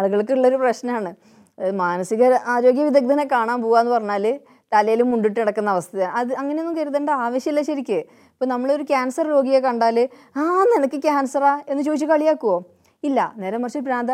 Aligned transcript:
ആളുകൾക്ക് 0.00 0.32
ഉള്ളൊരു 0.32 0.56
പ്രശ്നമാണ് 0.56 1.12
മാനസിക 1.82 2.24
ആരോഗ്യ 2.54 2.84
വിദഗ്ധനെ 2.84 3.24
കാണാൻ 3.32 3.58
പോവാന്ന് 3.62 3.92
പറഞ്ഞാൽ 3.92 4.26
തലയിൽ 4.72 5.00
മുണ്ടിട്ട് 5.02 5.38
കിടക്കുന്ന 5.40 5.70
അവസ്ഥ 5.70 5.96
അത് 6.18 6.32
അങ്ങനെയൊന്നും 6.40 6.76
കരുതേണ്ട 6.76 7.10
ആവശ്യമില്ല 7.24 7.62
ശരിക്ക്. 7.68 7.98
ഇപ്പം 8.34 8.48
നമ്മളൊരു 8.48 8.82
ക്യാൻസർ 8.82 9.26
രോഗിയെ 9.26 9.60
കണ്ടാൽ 9.60 9.96
ആ 10.36 10.44
നിനക്ക് 10.72 10.98
ക്യാൻസറാ? 11.02 11.52
എന്ന് 11.68 11.82
ചോദിച്ച് 11.82 12.06
കളിയാക്കുമോ 12.06 12.56
ഇല്ല. 13.02 13.20
നേരെ 13.36 13.58
മറിച്ച് 13.62 13.78
ഭ്രാന്ത 13.78 14.12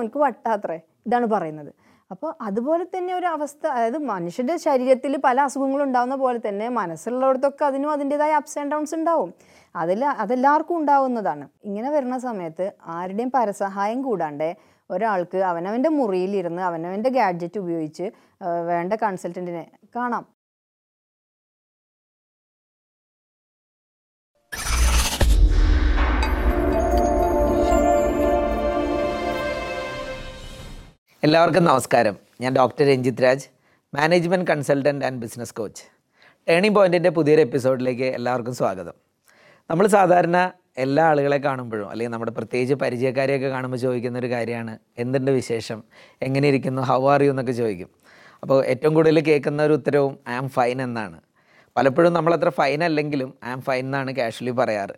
എനിക്ക് 0.00 0.18
വട്ടാത്രേ. 0.18 0.78
ഇതാണ് 1.06 1.26
പറയുന്നത്. 1.26 1.70
അപ്പോൾ 2.10 2.34
അതുപോലെ 2.40 2.84
തന്നെ 2.84 3.12
ഒരു 3.14 3.26
അവസ്ഥ 3.26 3.64
അതായത് 3.66 3.98
മനുഷ്യന്റെ 3.98 4.56
ശരീരത്തിൽ 4.56 5.12
പല 5.16 5.40
അസുഖങ്ങളും 5.48 5.84
ഉണ്ടാകുന്ന 5.84 6.16
പോലെ 6.16 6.40
തന്നെ 6.48 6.68
മനസ്സിലുള്ളവർക്കൊക്കെ 6.78 7.64
അതിനും 7.64 7.90
അതിന്റെതായ 7.90 8.32
അപ്സ് 8.40 8.58
ആൻഡ് 8.58 8.72
ഡൗൺസ് 8.72 8.94
ഉണ്ടാവും. 8.94 9.30
അതിൽ 9.76 10.04
അതെല്ലാവർക്കും 10.04 10.76
ഉണ്ടാവുന്നതാണ്. 10.76 11.48
ഇങ്ങനെ 11.64 11.90
വരുന്ന 11.90 12.18
സമയത്ത് 12.18 12.72
ആരുടെയും 12.96 13.30
പരസഹായം 13.34 14.02
കൂടാണ്ട് 14.02 14.48
ഒരാൾക്ക് 14.92 15.38
അവനവന്റെ 15.38 15.88
മുറിയിലിരുന്ന് 15.88 16.62
അവനവന്റെ 16.62 17.10
ഗാഡ്ജറ്റ് 17.10 17.58
ഉപയോഗിച്ച് 17.58 18.10
വേണ്ട 18.66 18.92
കൺസൾട്ടന്റിനെ 18.92 19.70
കാണാം. 19.96 20.24
എല്ലാവർക്കും 31.24 31.64
നമസ്കാരം. 31.64 32.16
ഞാൻ 32.40 32.52
doctor 32.56 32.86
Ranjith 32.86 33.22
Raj 33.22 33.48
management 33.94 34.46
consultant 34.50 35.04
and 35.04 35.20
business 35.20 35.54
coach. 35.54 35.84
Turning 36.48 36.76
പോയിന്റിന്റെ 36.76 37.10
പുതിയൊരു 37.10 37.40
എപ്പിസോഡിലേക്ക് 37.40 38.02
എല്ലാവർക്കും 38.02 38.54
സ്വാഗതം. 38.54 38.94
നമ്മൾ 39.70 39.86
സാധാരണ 39.86 40.52
എല്ലാ 40.76 41.04
ആളുകളെ 41.06 41.36
കാണുമ്പോഴും 41.36 41.90
അല്ലെങ്കിൽ 41.90 42.12
നമ്മുടെ 42.12 42.32
പ്രത്യേകിച്ച് 42.32 42.74
പരിചയക്കാരെയൊക്കെ 42.74 43.48
കാണുമ്പോൾ 43.48 43.76
ചോദിക്കുന്ന 43.76 44.18
ഒരു 44.18 44.26
കാര്യമാണ് 44.26 44.78
എന്തുണ്ട് 44.98 45.30
വിശേഷം? 45.30 45.84
എങ്ങനെ 46.22 46.48
ഇരിക്കുന്നു 46.48 46.82
ഹൗ 46.82 47.10
ആർ 47.10 47.22
യു 47.22 47.30
എന്നൊക്കെ 47.30 47.52
ചോദിക്കും. 47.52 47.90
അപ്പോൾ 48.42 48.64
ഏറ്റവും 48.64 48.94
കൂടുതൽ 48.94 49.20
കേൾക്കുന്ന 49.20 49.62
ഒരു 49.62 49.72
ഉത്തരവും 49.72 50.18
ഐ 50.28 50.32
ആം 50.32 50.48
ഫൈൻ 50.48 50.82
എന്നാണ്. 50.82 51.20
പലപ്പോഴും 51.76 52.12
നമ്മളത്ര 52.12 52.48
ഫൈൻ 52.48 52.84
അല്ലെങ്കിലും 52.84 53.34
ഐ 53.44 53.48
ആം 53.48 53.60
ഫൈൻ 53.60 53.84
എന്നാണ് 53.84 54.16
കാഷ്വലി 54.16 54.50
പറയാറ്. 54.50 54.94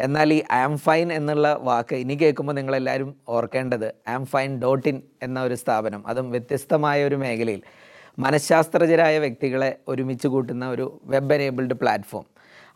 എന്നാൽ 0.00 0.32
ഈ 0.32 0.42
ഐ 0.52 0.58
ആം 0.58 0.78
ഫൈൻ 0.78 1.12
എന്നുള്ള 1.12 1.58
വാക്ക് 1.62 1.94
ഇനി 1.94 2.14
കേൾക്കുമ്പോൾ 2.14 2.52
നിങ്ങളെല്ലാവരും 2.52 3.16
ഓർക്കേണ്ടത് 3.28 3.94
ആം 4.08 4.26
ഫൈൻ 4.26 4.60
ഡോട്ട് 4.60 4.88
ഇൻ 4.88 5.02
എന്ന 5.22 5.42
ഒരു 5.42 5.54
സ്ഥാപനം 5.54 6.06
അതും 6.06 6.30
വ്യത്യസ്തമായ 6.30 7.04
ഒരു 7.04 7.14
മേഖലയിൽ. 7.14 7.62
മനഃശാസ്ത്രജ്ഞരായ 8.18 9.18
വ്യക്തികളെ 9.18 9.76
ഒരുമിച്ച് 9.88 10.28
കൂട്ടുന്ന 10.28 10.68
ഒരു 10.68 11.00
വെബ് 11.04 11.34
എനേബിൾഡ് 11.34 11.74
പ്ലാറ്റ്ഫോം 11.74 12.26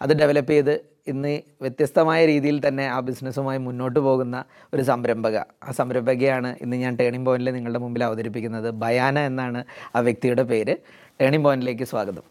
അത് 0.03 0.13
ഡെവലപ്പ് 0.17 0.53
ചെയ്ത് 0.53 0.92
ഇന്ന് 1.11 1.33
വ്യത്യസ്തമായ 1.63 2.21
രീതിയിൽ 2.27 2.59
തന്നെ 2.67 2.85
ആ 2.95 3.01
ബിസിനസ്സുമായി 3.07 3.59
മുന്നോട്ട് 3.59 4.01
പോകുന്ന 4.01 4.37
ഒരു 4.75 4.83
സംരംഭക. 4.83 5.37
ആ 5.63 5.71
സംരംഭകയാണ് 5.71 6.57
ഇന്ന് 6.61 6.77
ഞാൻ 6.77 6.97
ടേണിംഗ് 6.97 7.27
പോയിന്റിൽ 7.27 7.55
നിങ്ങളുടെ 7.55 7.81
മുമ്പിൽ 7.85 8.05
അവതരിപ്പിക്കുന്നത്. 8.05 8.69
ബയാന 8.83 9.19
എന്നാണ് 9.31 9.65
ആ 9.97 10.01
വ്യക്തിയുടെ 10.01 10.43
പേര്. 10.43 10.75
ടേണിംഗ് 11.21 11.45
പോയിന്റിലേക്ക് 11.47 11.85
സ്വാഗതം. 11.85 12.25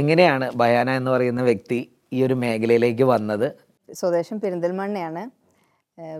എങ്ങനെയാണ് 0.00 0.46
ബയാന 0.60 0.90
എന്ന് 0.90 1.10
പറയുന്ന 1.10 1.42
വ്യക്തി 1.42 1.78
ഈ 2.12 2.18
ഒരു 2.26 2.34
മേഖലയിലേക്ക് 2.34 3.04
വന്നത്? 3.04 3.48
സ്വദേശം 3.88 4.36
പെരിന്തൽമണ്ണയാണ്. 4.40 5.22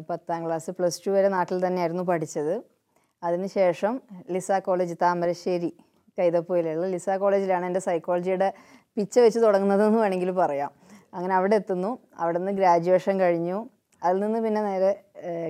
പത്താം 0.08 0.40
ക്ലാസ് 0.46 0.70
പ്ലസ് 0.70 1.00
ടു 1.06 1.10
വരെ 1.10 1.28
നാട്ടിൽ 1.28 1.58
തന്നെയായിരുന്നു 1.66 2.02
പഠിച്ചത്. 2.02 2.54
അതിനുശേഷം 3.22 3.94
ലിസ 4.34 4.58
കോളേജ് 4.66 4.94
താമരശ്ശേരി 5.02 5.70
കൈതപ്പുയിലുള്ള 6.18 6.86
ലിസ 6.94 7.08
കോളേജിലാണ് 7.22 7.64
എന്റെ 7.66 7.80
സൈക്കോളജിയുടെ 7.80 8.48
പിച്ച 8.96 9.18
വെച്ച് 9.24 9.38
തുടങ്ങുന്നതെന്ന് 9.38 9.98
വേണമെങ്കിൽ 9.98 10.30
പറയാം. 10.30 10.70
അങ്ങനെ 11.12 11.34
അവിടെ 11.38 11.56
എത്തുന്നു. 11.60 11.90
അവിടെ 12.22 12.38
നിന്ന് 12.38 12.52
ഗ്രാജുവേഷൻ 12.60 13.14
കഴിഞ്ഞു. 13.24 13.58
അതിൽ 14.02 14.18
നിന്ന് 14.24 14.40
പിന്നെ 14.46 14.60
നേരെ 14.68 14.90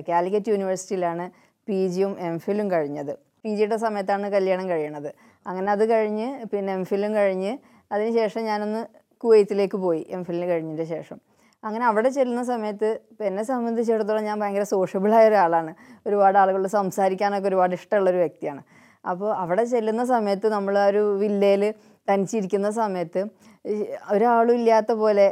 കാലിക്കറ്റ് 0.09 0.51
യൂണിവേഴ്സിറ്റിയിലാണ് 0.53 1.25
പി 1.67 1.79
ജിയും 1.93 2.13
എം 2.27 2.35
ഫിലും 2.45 2.67
കഴിഞ്ഞത്. 2.71 3.13
പി 3.43 3.51
ജിയുടെ 3.57 3.77
സമയത്താണ് 3.85 4.27
കല്യാണം 4.35 4.65
കഴിയണത്. 4.71 5.09
അങ്ങനെ 5.45 5.69
അത് 5.75 5.83
കഴിഞ്ഞ് 5.91 6.27
പിന്നെ 6.53 6.71
എം 6.77 6.83
ഫിലും 6.89 7.11
കഴിഞ്ഞ് 7.19 7.51
അതിനുശേഷം 7.91 8.41
ഞാനൊന്ന് 8.51 8.81
കുവൈത്തിലേക്ക് 9.23 9.77
പോയി 9.85 10.01
എം 10.15 10.21
ഫിലിന് 10.27 10.47
കഴിഞ്ഞതിന്റെ 10.51 10.87
ശേഷം. 10.95 11.17
അങ്ങനെ 11.63 11.85
അവിടെ 11.85 12.09
ചെല്ലുന്ന 12.17 12.43
സമയത്ത് 12.53 12.89
എന്നെ 13.29 13.43
സംബന്ധിച്ചിടത്തോളം 13.43 14.23
ഞാൻ 14.29 14.37
ഭയങ്കര 14.41 14.65
സോഷ്യബിളായ 14.73 15.29
ഒരാളാണ്. 15.29 15.71
ഒരുപാട് 16.07 16.37
ആളുകളോട് 16.41 16.71
സംസാരിക്കാനൊക്കെ 16.79 17.47
ഒരുപാട് 17.51 17.73
ഇഷ്ടമുള്ള 17.79 18.09
ഒരു 18.13 18.19
വ്യക്തിയാണ്. 18.23 18.61
അപ്പോൾ 19.05 19.29
അവിടെ 19.41 19.63
ചെല്ലുന്ന 19.73 20.03
സമയത്ത് 20.13 20.47
നമ്മൾ 20.55 20.75
ആ 20.83 20.85
ഒരു 20.91 21.01
വില്ലയിൽ 21.23 21.63
തനിച്ചിരിക്കുന്ന 22.07 22.69
സമയത്ത് 22.81 23.21
ഒരാളും 24.13 24.55
ഇല്ലാത്ത 24.59 24.91
പോലെ 24.99 25.25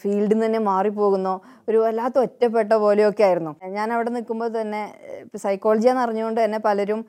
ഫീൽഡിൽ 0.00 0.32
നിന്ന് 0.32 0.44
തന്നെ 0.46 0.60
മാറിപ്പോകുന്നോ. 0.68 1.34
ഒരു 1.68 1.78
വല്ലാത്ത 1.82 2.16
ഒറ്റപ്പെട്ട 2.24 2.72
പോലെയൊക്കെ 2.84 3.22
ആയിരുന്നു. 3.28 3.52
ഞാൻ 3.76 3.88
അവിടെ 3.96 4.10
നിൽക്കുമ്പോൾ 4.16 4.48
തന്നെ 4.56 4.80
സൈക്കോളജി 5.44 5.88
എന്ന് 5.92 6.02
അറിഞ്ഞുകൊണ്ട് 6.04 6.40
തന്നെ 6.44 6.58
പലരും 6.66 7.00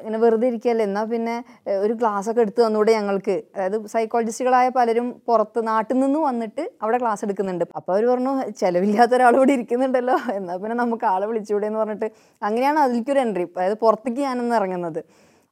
ഇങ്ങനെ 0.00 0.18
വെറുതെ 0.24 0.46
ഇരിക്കുകയല്ലേ? 0.50 0.84
എന്നാൽ 0.90 1.06
പിന്നെ 1.14 1.36
ഒരു 1.84 1.94
ക്ലാസ് 2.00 2.28
ഒക്കെ 2.32 2.42
എടുത്ത് 2.46 2.60
തന്നൂടെ 2.66 2.92
ഞങ്ങൾക്ക്. 2.98 3.36
അതായത് 3.56 3.88
സൈക്കോളജിസ്റ്റുകളായ 3.94 4.68
പലരും 4.78 5.08
പുറത്ത് 5.30 5.62
നാട്ടിൽ 5.70 5.98
നിന്ന് 6.04 6.20
വന്നിട്ട് 6.28 6.64
അവിടെ 6.82 7.00
ക്ലാസ് 7.04 7.24
എടുക്കുന്നുണ്ട്. 7.28 7.64
അപ്പോൾ 7.80 7.92
അവർ 7.96 8.04
പറഞ്ഞു 8.12 8.34
ചിലവില്ലാത്ത 8.62 9.14
ഒരാൾ 9.20 9.34
ഇവിടെ 9.40 9.54
ഇരിക്കുന്നുണ്ടല്ലോ. 9.58 10.16
എന്നാൽ 10.38 10.58
പിന്നെ 10.64 10.78
നമുക്ക് 10.84 11.08
ആളെ 11.14 11.28
വിളിച്ചുകൂടെ 11.32 11.68
എന്ന് 11.70 11.80
പറഞ്ഞിട്ട് 11.84 12.08
അങ്ങനെയാണ് 12.48 12.80
അതിലേക്കൊരു 12.86 13.22
എൻട്രി 13.26 13.46
അതായത് 13.56 13.78
പുറത്തേക്ക് 13.86 14.22
ഞാനൊന്ന് 14.28 14.56
ഇറങ്ങുന്നത്. 14.60 15.02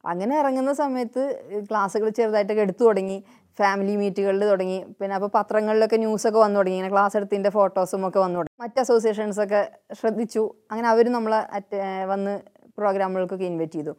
അങ്ങനെ 0.05 0.35
ഇറങ്ങുന്ന 0.39 0.73
സമയത്ത് 0.73 1.23
ക്ലാസ്സുകൾ 1.71 2.09
ചെറുതായിട്ടൊക്കെ 2.09 2.63
എടുത്തു 2.63 2.85
തുടങ്ങി. 2.85 3.19
ഫാമിലി 3.59 3.97
മീറ്റുകളിൽ 3.97 4.49
തുടങ്ങി. 4.49 4.79
പിന്നെ 5.01 5.15
അപ്പോൾ 5.17 5.31
പത്രങ്ങളിലൊക്കെ 5.35 5.97
ന്യൂസൊക്കെ 5.97 6.39
വന്നു 6.39 6.59
തുടങ്ങി. 6.59 6.77
ഇങ്ങനെ 6.77 6.93
ക്ലാസ് 6.93 7.17
എടുത്തതിന്റെ 7.17 7.51
ഫോട്ടോസും 7.51 8.09
ഒക്കെ 8.09 8.19
വന്നു 8.19 8.39
തുടങ്ങി. 8.39 8.55
മറ്റ് 8.63 8.81
അസോസിയേഷൻസൊക്കെ 8.81 9.71
ശ്രദ്ധിച്ചു. 9.95 10.55
അങ്ങനെ 10.71 10.89
അവർ 10.89 11.09
നമ്മളെ 11.09 11.41
അറ്റ് 11.59 11.81
വന്ന് 12.09 12.35
പ്രോഗ്രാമുകൾക്കൊക്കെ 12.79 13.45
ഇൻവൈറ്റ് 13.45 13.73
ചെയ്തു. 13.73 13.91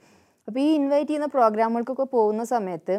അപ്പോൾ 0.47 0.59
ഈ 0.59 0.69
ഇൻവൈറ്റ് 0.75 1.09
ചെയ്യുന്ന 1.09 1.27
പ്രോഗ്രാമുകൾക്കൊക്കെ 1.27 2.03
പോകുന്ന 2.03 2.43
സമയത്ത് 2.43 2.95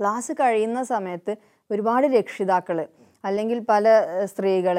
ക്ലാസ് 0.00 0.32
കഴിയുന്ന 0.40 0.82
സമയത്ത് 0.82 1.32
ഒരുപാട് 1.70 2.06
രക്ഷിതാക്കൾ 2.06 2.86
അല്ലെങ്കിൽ 3.24 3.58
പല 3.68 3.88
സ്ത്രീകൾ 4.24 4.76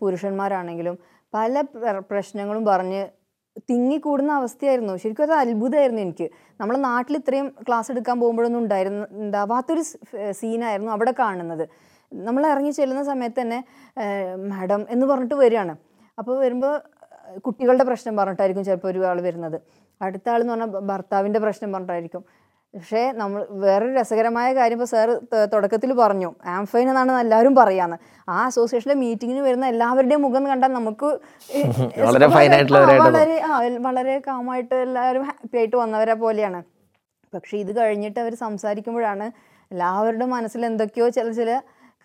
പുരുഷന്മാരാണെങ്കിലും 0.00 0.98
പല 1.32 1.62
പ്രശ്നങ്ങളും 2.10 2.64
പറഞ്ഞ് 2.64 3.02
തിങ്ങിക്കൂടുന്ന 3.70 4.32
അവസ്ഥയായിരുന്നു. 4.32 4.96
ശരിക്കും 4.96 5.22
അത് 5.22 5.32
അത്ഭുതമായിരുന്നു 5.32 6.02
എനിക്ക്. 6.02 6.26
നമ്മളെ 6.60 6.78
നാട്ടിൽ 6.78 7.16
ഇത്രയും 7.16 7.48
ക്ലാസ് 7.68 7.90
എടുക്കാൻ 7.92 8.20
പോകുമ്പോഴൊന്നും 8.20 8.60
ഉണ്ടായിരുന്ന 8.60 9.06
ഉണ്ടാവാത്തൊരു 9.10 9.82
സീനായിരുന്നു 10.30 10.92
അവിടെ 10.92 11.14
കാണുന്നത്. 11.18 11.64
നമ്മൾ 12.12 12.46
ഇറങ്ങി 12.46 12.70
ചെല്ലുന്ന 12.70 13.04
സമയത്ത് 13.04 13.40
തന്നെ 13.40 13.58
മാഡം 14.50 14.86
എന്ന് 14.90 15.06
പറഞ്ഞിട്ട് 15.06 15.34
വരികയാണ്. 15.34 15.76
അപ്പോൾ 16.18 16.34
വരുമ്പോൾ 16.38 16.74
കുട്ടികളുടെ 17.46 17.84
പ്രശ്നം 17.84 18.16
പറഞ്ഞിട്ടായിരിക്കും 18.16 18.64
ചിലപ്പോൾ 18.64 18.88
ഒരാൾ 18.88 19.20
വരുന്നത്. 19.20 19.58
അടുത്ത 20.02 20.28
ആൾ 20.28 20.40
എന്ന് 20.40 20.52
പറഞ്ഞാൽ 20.52 20.80
ഭർത്താവിന്റെ 20.90 21.40
പ്രശ്നം 21.40 21.72
പറഞ്ഞിട്ടായിരിക്കും. 21.72 22.24
പക്ഷേ 22.74 23.02
നമ്മൾ 23.20 23.40
വേറൊരു 23.64 23.92
രസകരമായ 23.98 24.48
കാര്യം 24.58 24.78
ഇപ്പോൾ 24.78 24.88
സാർ 24.92 25.08
തുടക്കത്തിൽ 25.52 25.90
പറഞ്ഞു. 26.00 26.30
ആംഫൈൻ 26.54 26.86
എന്നാണ് 26.92 27.12
എല്ലാവരും 27.24 27.54
പറയാന്ന്. 27.60 27.96
ആ 28.34 28.36
അസോസിയേഷന്റെ 28.50 28.96
മീറ്റിങ്ങിന് 29.02 29.42
വരുന്ന 29.48 29.66
എല്ലാവരുടെയും 29.74 30.22
മുഖം 30.26 30.44
കണ്ടാൽ 30.50 30.72
നമുക്ക് 30.78 31.08
വളരെ 32.06 32.26
വളരെ 33.04 33.38
വളരെ 33.86 34.16
കാമായിട്ട് 34.28 34.74
എല്ലാവരും 34.86 35.24
ഹാപ്പി 35.28 35.56
ആയിട്ട് 35.60 35.76
വന്നവരെ 35.82 36.16
പോലെയാണ്. 36.24 36.60
പക്ഷേ 37.32 37.54
ഇത് 37.64 37.72
കഴിഞ്ഞിട്ട് 37.80 38.18
അവർ 38.24 38.34
സംസാരിക്കുമ്പോഴാണ് 38.44 39.26
എല്ലാവരുടെ 39.70 40.26
മനസ്സിൽ 40.34 40.62
എന്തൊക്കെയോ 40.72 41.08
ചില 41.18 41.28
ചില 41.40 41.50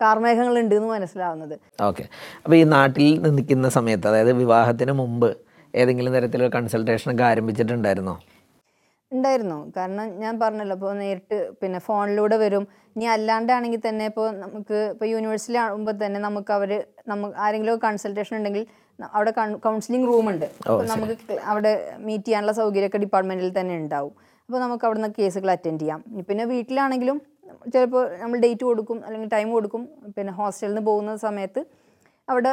കാർമേഘങ്ങൾ 0.00 0.54
ഉണ്ട് 0.62 0.74
എന്ന് 0.78 0.88
മനസ്സിലാവുന്നത്. 0.96 1.54
ഓക്കെ 1.88 2.04
അപ്പോൾ 2.44 2.56
ഈ 2.62 2.64
നാട്ടിൽ 2.76 3.08
നിൽക്കുന്ന 3.36 3.68
സമയത്ത് 3.78 4.06
അതായത് 4.10 4.32
വിവാഹത്തിന് 4.42 4.92
മുമ്പ് 5.00 5.30
ഏതെങ്കിലും 5.74 6.12
തരത്തിലുള്ള 6.16 6.50
കൺസൾട്ടേഷനൊക്കെ 6.56 7.24
ആരംഭിച്ചിട്ടുണ്ടായിരുന്നോ? 7.30 8.14
ഉണ്ടായിരുന്നു. 9.16 9.58
കാരണം 9.76 10.06
ഞാൻ 10.22 10.34
പറഞ്ഞല്ലോ 10.42 10.74
ഇപ്പോൾ 10.78 10.92
നേരിട്ട് 11.00 11.38
പിന്നെ 11.60 11.78
ഫോണിലൂടെ 11.86 12.36
വരും. 12.42 12.64
ഇനി 12.96 13.06
അല്ലാണ്ടാണെങ്കിൽ 13.14 13.80
തന്നെ 13.86 14.04
ഇപ്പോൾ 14.10 14.26
നമുക്ക് 14.42 14.78
ഇപ്പോൾ 14.92 15.08
യൂണിവേഴ്സിറ്റി 15.14 15.58
ആകുമ്പോൾ 15.64 15.96
തന്നെ 16.02 16.20
നമുക്ക് 16.26 16.52
അവർ 16.58 16.70
നമുക്ക് 17.12 17.34
ആരെങ്കിലും 17.46 17.80
കൺസൾട്ടേഷൻ 17.86 18.36
ഉണ്ടെങ്കിൽ 18.38 18.64
അവിടെ 19.16 19.32
കൗൺസിലിംഗ് 19.66 20.06
റൂം 20.10 20.26
ഉണ്ട്. 20.32 20.46
അപ്പോൾ 20.68 20.84
നമുക്ക് 20.92 21.36
അവിടെ 21.52 21.72
മീറ്റ് 22.06 22.26
ചെയ്യാനുള്ള 22.28 22.54
സൗകര്യമൊക്കെ 22.60 23.00
ഡിപ്പാർട്ട്മെന്റിൽ 23.04 23.52
തന്നെ 23.58 23.74
ഉണ്ടാവും. 23.82 24.14
അപ്പോൾ 24.46 24.60
നമുക്ക് 24.64 24.84
അവിടെ 24.86 24.98
നിന്ന് 25.00 25.16
കേസുകൾ 25.18 25.50
അറ്റൻഡ് 25.54 25.82
ചെയ്യാം. 25.82 26.00
ഇനി 26.12 26.22
പിന്നെ 26.30 26.44
വീട്ടിലാണെങ്കിലും 26.54 27.18
ചിലപ്പോൾ 27.74 28.02
നമ്മൾ 28.22 28.36
ഡേറ്റ് 28.44 28.64
കൊടുക്കും 28.70 28.98
അല്ലെങ്കിൽ 29.06 29.28
ടൈം 29.36 29.48
കൊടുക്കും. 29.56 29.82
പിന്നെ 30.16 30.32
ഹോസ്റ്റലിൽ 30.38 30.72
നിന്ന് 30.72 30.82
പോകുന്ന 30.88 31.12
സമയത്ത് 31.26 31.60
അവിടെ 32.32 32.52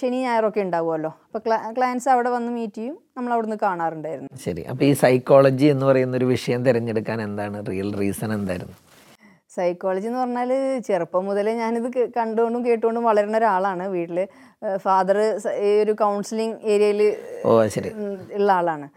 ശനി 0.00 0.18
ഞായറൊക്കെ 0.24 0.60
ഉണ്ടാവുമല്ലോ. 0.66 1.10
അപ്പോൾ 1.26 1.40
ക്ലയൻസ് 1.76 2.08
അവിടെ 2.12 2.30
വന്ന് 2.34 2.50
മീറ്റ് 2.56 2.78
ചെയ്യും. 2.78 2.96
നമ്മൾ 3.16 3.30
അവിടെ 3.34 3.46
നിന്ന് 3.46 3.58
കാണാറുണ്ടായിരുന്നു. 3.64 4.30
ശരി. 4.44 4.62
അപ്പോൾ 4.70 4.84
ഈ 4.88 4.92
സൈക്കോളജി 5.02 5.66
എന്ന് 5.74 5.84
പറയുന്ന 5.90 6.14
ഒരു 6.20 6.26
വിഷയം 6.34 6.60
തിരഞ്ഞെടുക്കാൻ 6.66 7.18
എന്താണ്? 7.28 7.58
റിയൽ 7.70 7.90
റീസൺ 8.00 8.32
എന്തായിരുന്നു? 8.38 8.76
സൈക്കോളജി 9.56 10.06
എന്ന് 10.10 10.20
പറഞ്ഞാൽ 10.22 10.50
ചെറുപ്പം 10.86 11.22
മുതലേ 11.28 11.52
ഞാനിത് 11.60 11.88
കണ്ടുകൊണ്ടും 12.18 12.62
കേട്ടുകൊണ്ടും 12.68 13.04
വളരുന്ന 13.10 13.36
ഒരാളാണ്. 13.40 13.84
വീട്ടിൽ 13.96 14.18
ഫാദർ 14.84 15.18
ഈ 15.66 15.70
ഒരു 15.84 15.94
കൗൺസിലിംഗ് 16.02 16.56
ഏരിയയിൽ 16.72 17.02
ഉള്ള 18.38 18.50
ആളാണ്. 18.60 18.88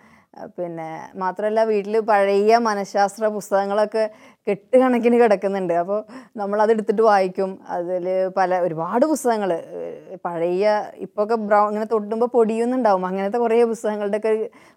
പിന്നെ 0.57 0.89
മാത്രമല്ല 1.21 1.61
വീട്ടിൽ 1.69 1.95
പഴയ 2.09 2.57
മനഃശാസ്ത്ര 2.67 3.25
പുസ്തകങ്ങളൊക്കെ 3.37 4.03
കെട്ടുകണക്കിന് 4.47 5.17
കിടക്കുന്നുണ്ട്. 5.21 5.73
അപ്പോൾ 5.73 5.99
നമ്മളത് 6.41 6.71
എടുത്തിട്ട് 6.75 7.01
വായിക്കും. 7.01 7.51
അതിൽ 7.75 8.05
പല 8.37 8.59
ഒരുപാട് 8.65 9.05
പുസ്തകങ്ങൾ 9.11 9.51
പഴയ 10.27 10.65
ഇപ്പോൾ 11.05 11.23
ഒക്കെ 11.25 11.37
ബ്രൗൺ 11.47 11.67
ഇങ്ങനെ 11.71 11.87
തൊട്ടുമ്പോൾ 11.93 12.29
പൊടിയുന്നുണ്ടാവും. 12.37 13.05
അങ്ങനത്തെ 13.09 13.41
കുറേ 13.45 13.57
പുസ്തകങ്ങളുടെ 13.73 14.19
ഒക്കെ 14.21 14.33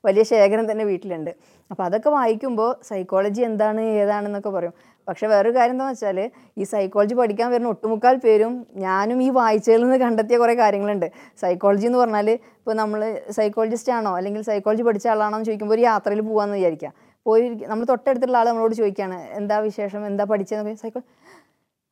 വലിയ 0.09 0.25
ശേഖരം 0.33 0.67
തന്നെ 0.71 0.87
വീട്ടിലുണ്ട്. 0.91 1.33
അപ്പോൾ 1.71 1.85
അതൊക്കെ 1.89 2.11
വായിക്കുമ്പോൾ 2.19 2.71
സൈക്കോളജി 2.91 3.43
എന്താണ് 3.51 3.81
ഏതാണെന്നൊക്കെ 4.03 4.53
പറയും. 4.59 4.75
പക്ഷേ 5.09 5.27
വേറൊരു 5.33 5.55
കാര്യം 5.57 5.75
എന്താണെന്ന് 5.77 5.97
വെച്ചാൽ 5.97 6.19
ഈ 6.61 6.65
സൈക്കോളജി 6.73 7.15
പഠിക്കാൻ 7.21 7.49
വരുന്ന 7.55 7.73
ഒട്ടുമുക്കാൽ 7.75 8.17
പേരും 8.25 8.53
ഞാനും 8.85 9.19
ഈ 9.27 9.29
വായിച്ചതിൽ 9.39 9.83
നിന്ന് 9.85 9.99
കണ്ടെത്തിയ 10.05 10.37
കുറേ 10.43 10.55
കാര്യങ്ങളുണ്ട്. 10.63 11.09
സൈക്കോളജി 11.43 11.87
എന്ന് 11.91 12.01
പറഞ്ഞാൽ 12.03 12.29
ഇപ്പോൾ 12.35 12.77
നമ്മൾ 12.83 13.01
സൈക്കോളജിസ്റ്റ് 13.39 13.93
ആണോ 13.99 14.13
അല്ലെങ്കിൽ 14.21 14.45
സൈക്കോളജി 14.51 14.85
പഠിച്ച 14.89 15.09
ആളാണോ 15.15 15.37
എന്ന് 15.39 15.49
ചോദിക്കുമ്പോൾ 15.51 15.77
ഒരു 15.79 15.85
യാത്രയിൽ 15.91 16.23
പോകാമെന്ന് 16.29 16.59
വിചാരിക്കുക. 16.61 16.93
പോയി 17.27 17.45
നമ്മൾ 17.71 17.85
തൊട്ടടുത്തുള്ള 17.91 18.39
ആൾ 18.41 18.47
നമ്മളോട് 18.51 18.75
ചോദിക്കുകയാണ് 18.81 19.19
എന്താ 19.41 19.57
വിശേഷം? 19.69 20.01
എന്താ 20.11 20.25
പഠിച്ചതെന്ന് 20.33 20.75
സൈക്കോ 20.85 21.03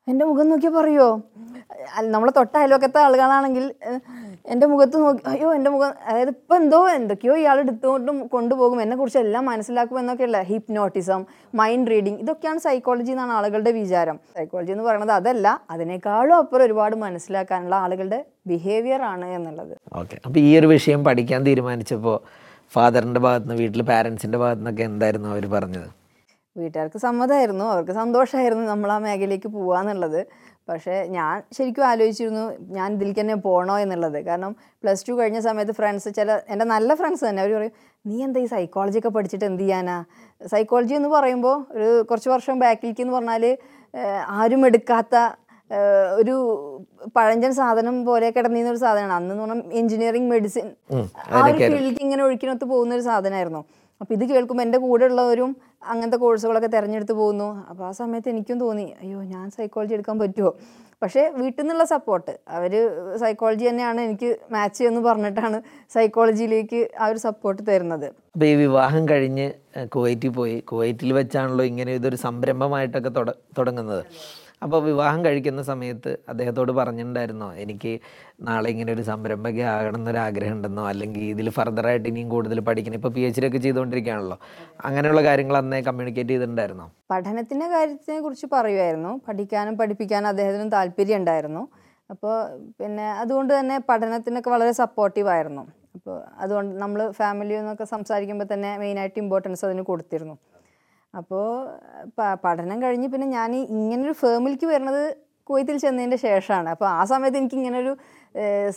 എന്റെ 0.06 0.24
മുഖം 0.28 0.46
നോക്കിയാൽ 0.50 0.72
പറയുമോ 0.76 1.10
നമ്മളെ 2.14 2.32
തൊട്ട 2.38 2.54
അയൽവക്കത്തെ 2.60 2.98
ആളുകളാണെങ്കിൽ 3.06 3.64
എന്റെ 4.44 4.66
മുഖത്ത് 4.70 4.96
നോക്കി 5.02 5.22
അയ്യോ 5.30 5.48
എന്റെ 5.56 5.70
മുഖം 5.74 5.92
അതായത് 6.08 6.30
ഇപ്പം 6.34 6.56
എന്തോ 6.62 6.78
എന്തൊക്കെയോ 6.98 7.34
ഇയാൾ 7.42 7.56
എടുത്തുകൊണ്ടും 7.64 8.16
കൊണ്ടുപോകും. 8.34 8.78
എന്നെക്കുറിച്ച് 8.84 9.20
എല്ലാം 9.24 9.44
മനസ്സിലാക്കും 9.50 9.98
എന്നൊക്കെയുള്ള 10.00 10.38
ഹിപ്നോട്ടിസം 10.50 11.20
മൈൻഡ് 11.60 11.90
റീഡിങ് 11.92 12.18
ഇതൊക്കെയാണ് 12.24 12.60
സൈക്കോളജി 12.66 13.12
എന്നാണ് 13.14 13.32
ആളുകളുടെ 13.38 13.72
വിചാരം. 13.80 14.18
സൈക്കോളജി 14.38 14.72
എന്ന് 14.76 14.84
പറയുന്നത് 14.88 15.14
അതല്ല 15.20 15.46
അതിനേക്കാളും 15.70 16.36
അപ്പുറം 16.40 16.66
ഒരുപാട് 16.68 16.96
മനസ്സിലാക്കാനുള്ള 17.06 17.76
ആളുകളുടെ 17.84 18.20
ബിഹേവിയർ 18.52 19.02
ആണ് 19.12 19.26
എന്നുള്ളത്. 19.38 19.74
ഓക്കെ 20.02 20.18
അപ്പോൾ 20.26 20.40
ഈ 20.48 20.52
ഒരു 20.60 20.70
വിഷയം 20.76 21.02
പഠിക്കാൻ 21.08 21.42
തീരുമാനിച്ചപ്പോൾ 21.50 22.18
ഫാദറിന്റെ 22.72 23.20
ഭാഗത്ത് 23.20 23.48
നിന്ന് 23.48 23.62
വീട്ടിൽ 23.62 23.82
പാരൻസിന്റെ 23.82 24.38
ഭാഗത്ത് 24.38 24.60
നിന്നൊക്കെ 24.60 24.82
എന്തായിരുന്നു 24.82 25.28
അവർ 25.34 25.46
പറഞ്ഞത്? 25.56 25.88
വീട്ടുകാർക്ക് 26.56 26.98
സമ്മതമായിരുന്നു 27.04 27.64
അവർക്ക് 27.64 27.92
സന്തോഷമായിരുന്നു 27.98 28.64
നമ്മൾ 28.70 28.90
ആ 28.94 28.96
മേഖലയിലേക്ക് 29.04 29.48
പോവാന്നുള്ളത്. 29.48 30.18
പക്ഷേ 30.68 30.94
ഞാൻ 31.16 31.36
ശരിക്കും 31.56 31.84
ആലോചിച്ചിരുന്നു 31.90 32.44
ഞാൻ 32.76 32.88
ഇതിലേക്ക് 32.96 33.20
തന്നെ 33.20 33.36
പോകണോ 33.46 33.76
എന്നുള്ളത്. 33.84 34.18
കാരണം 34.28 34.52
പ്ലസ് 34.82 35.06
ടു 35.08 35.12
കഴിഞ്ഞ 35.20 35.38
സമയത്ത് 35.48 35.74
ഫ്രണ്ട്സ് 35.78 36.10
ചില 36.18 36.38
എന്റെ 36.52 36.66
നല്ല 36.74 36.94
ഫ്രണ്ട്സ് 37.00 37.24
തന്നെ 37.28 37.42
അവർ 37.44 37.52
പറയും 37.58 37.74
നീ 38.04 38.16
എന്താ 38.26 38.40
ഈ 38.44 38.46
സൈക്കോളജി 38.54 38.98
ഒക്കെ 39.00 39.10
പഠിച്ചിട്ട് 39.16 39.46
എന്ത് 39.50 39.62
ചെയ്യാനാ? 39.64 39.96
സൈക്കോളജി 40.52 40.94
എന്ന് 41.00 41.10
പറയുമ്പോൾ 41.16 41.56
ഒരു 41.76 41.88
കുറച്ച് 42.10 42.30
വർഷം 42.34 42.58
ബാക്കിലേക്ക് 42.64 43.02
എന്ന് 43.04 43.14
പറഞ്ഞാൽ 43.18 43.44
ആരും 44.40 44.62
എടുക്കാത്ത 44.70 45.16
ഒരു 46.20 46.34
പഴഞ്ചൻ 47.16 47.52
സാധനം 47.58 47.96
പോലെ 48.08 48.26
കിടന്നിരുന്ന 48.36 48.72
ഒരു 48.74 48.80
സാധനമാണ്. 48.86 49.14
അന്ന് 49.18 49.32
എന്ന് 49.34 49.44
പറഞ്ഞാൽ 49.44 49.76
എഞ്ചിനീയറിംഗ് 49.80 50.30
മെഡിസിൻ 50.32 50.66
ആ 51.34 51.44
ഒരു 51.46 51.58
ഫീൽഡിലേക്ക് 51.60 52.02
ഇങ്ങനെ 52.06 52.22
ഒഴുക്കിനൊത്ത് 52.26 52.66
പോകുന്ന 52.72 52.96
ഒരു 52.98 53.04
സാധനമായിരുന്നു. 53.10 53.62
അപ്പോൾ 54.02 54.14
ഇത് 54.14 54.24
കേൾക്കുമ്പോൾ 54.30 54.64
എന്റെ 54.64 54.78
കൂടെ 54.78 55.04
ഉള്ളവരും 55.10 55.50
അങ്ങനത്തെ 55.92 56.18
കോഴ്സുകളൊക്കെ 56.22 56.70
തിരഞ്ഞെടുത്ത് 56.76 57.14
പോകുന്നു. 57.20 57.48
അപ്പോൾ 57.70 57.84
ആ 57.88 57.92
സമയത്ത് 58.00 58.28
എനിക്കും 58.28 58.56
തോന്നി 58.58 58.86
അയ്യോ 59.02 59.18
ഞാൻ 59.34 59.44
സൈക്കോളജി 59.56 59.94
എടുക്കാൻ 59.98 60.16
പറ്റുമോ 60.18 60.52
പക്ഷേ 61.02 61.22
വീട്ടിൽ 61.40 61.62
നിന്നുള്ള 61.62 61.84
സപ്പോർട്ട് 61.92 62.32
അവർ 62.56 62.72
സൈക്കോളജി 63.22 63.64
തന്നെയാണ് 63.68 64.00
എനിക്ക് 64.08 64.30
മാച്ച് 64.54 64.82
എന്ന് 64.90 65.00
പറഞ്ഞിട്ടാണ് 65.08 65.58
സൈക്കോളജിയിലേക്ക് 65.94 66.80
ആ 67.00 67.06
ഒരു 67.12 67.20
സപ്പോർട്ട് 67.26 67.62
തരുന്നത്. 67.70 68.06
അപ്പോൾ 68.34 68.46
ഈ 68.46 68.54
വിവാഹം 68.64 69.02
കഴിഞ്ഞ് 69.08 69.48
കുവൈറ്റിൽ 69.96 70.32
പോയി. 70.38 70.56
കുവൈറ്റിൽ 70.70 71.12
വെച്ചാണല്ലോ 71.20 71.66
ഇങ്ങനെ 71.72 71.92
ഇതൊരു 72.00 72.16
സംരംഭമായിട്ടൊക്കെ 72.26 73.12
തുടങ്ങുന്നത്. 73.58 74.04
അപ്പോൾ 74.64 74.80
വിവാഹം 74.88 75.20
കഴിക്കുന്ന 75.24 75.62
സമയത്ത് 75.68 76.10
അദ്ദേഹത്തോട് 76.30 76.72
പറഞ്ഞിട്ടുണ്ടായിരുന്നോ 76.72 77.48
എനിക്ക് 77.62 77.92
നാളെ 78.48 78.68
ഇങ്ങനെ 78.74 78.90
ഒരു 78.96 79.02
സംരംഭക 79.08 79.60
ആകണം 79.72 79.98
എന്നൊരു 80.00 80.20
ആഗ്രഹം 80.26 80.56
ഉണ്ടെന്നോ 80.56 80.84
അല്ലെങ്കിൽ 80.90 81.24
ഇതിൽ 81.34 81.50
ഫർദറായിട്ട് 81.56 82.06
ഇനിയും 82.10 82.28
കൂടുതൽ 82.34 82.60
പഠിക്കണം. 82.68 82.96
ഇപ്പോൾ 83.00 83.12
പി 83.16 83.22
എച്ച് 83.28 83.40
ഡി 83.42 83.48
ഒക്കെ 83.48 83.60
ചെയ്തുകൊണ്ടിരിക്കുകയാണല്ലോ. 83.66 84.36
അങ്ങനെയുള്ള 84.88 85.22
കാര്യങ്ങൾ 85.28 85.56
അന്നേ 85.62 85.80
കമ്മ്യൂണിക്കേറ്റ് 85.88 86.32
ചെയ്തിട്ടുണ്ടായിരുന്നോ? 86.34 86.86
പഠനത്തിന്റെ 87.12 87.68
കാര്യത്തിനെ 87.74 88.18
കുറിച്ച് 88.24 88.46
പറയുമായിരുന്നു 88.56 89.12
പഠിക്കാനും 89.28 89.76
പഠിപ്പിക്കാനും 89.80 90.30
അദ്ദേഹത്തിനും 90.32 90.70
താല്പര്യം 90.76 91.18
ഉണ്ടായിരുന്നു. 91.20 91.62
അപ്പോൾ 92.12 92.34
പിന്നെ 92.80 93.06
അതുകൊണ്ട് 93.22 93.52
തന്നെ 93.58 93.76
പഠനത്തിനൊക്കെ 93.90 94.50
വളരെ 94.54 94.72
സപ്പോർട്ടീവായിരുന്നു 94.82 95.62
അപ്പോൾ 95.96 96.16
അതുകൊണ്ട് 96.42 96.72
നമ്മൾ 96.82 97.00
ഫാമിലി 97.18 97.54
എന്നൊക്കെ 97.60 97.86
സംസാരിക്കുമ്പോൾ 97.94 98.46
തന്നെ 98.52 98.70
മെയിനായിട്ട് 98.82 99.18
ഇമ്പോർട്ടൻസ് 99.24 99.64
അതിന് 99.68 99.82
കൊടുത്തിരുന്നു. 99.90 100.34
അപ്പോൾ 101.14 101.46
പഠനം 102.44 102.78
കഴിഞ്ഞ് 102.84 103.08
പിന്നെ 103.14 103.26
ഞാൻ 103.38 103.50
ഇങ്ങനൊരു 103.78 104.14
ഫേമിലേക്ക് 104.22 104.68
വരുന്നത് 104.72 105.02
കുവൈത്തിൽ 105.48 105.76
ചെന്നതിന്റെ 105.84 106.18
ശേഷമാണ്. 106.26 106.68
അപ്പോൾ 106.74 106.88
ആ 106.98 107.02
സമയത്ത് 107.12 107.38
എനിക്ക് 107.40 107.56
ഇങ്ങനൊരു 107.60 107.92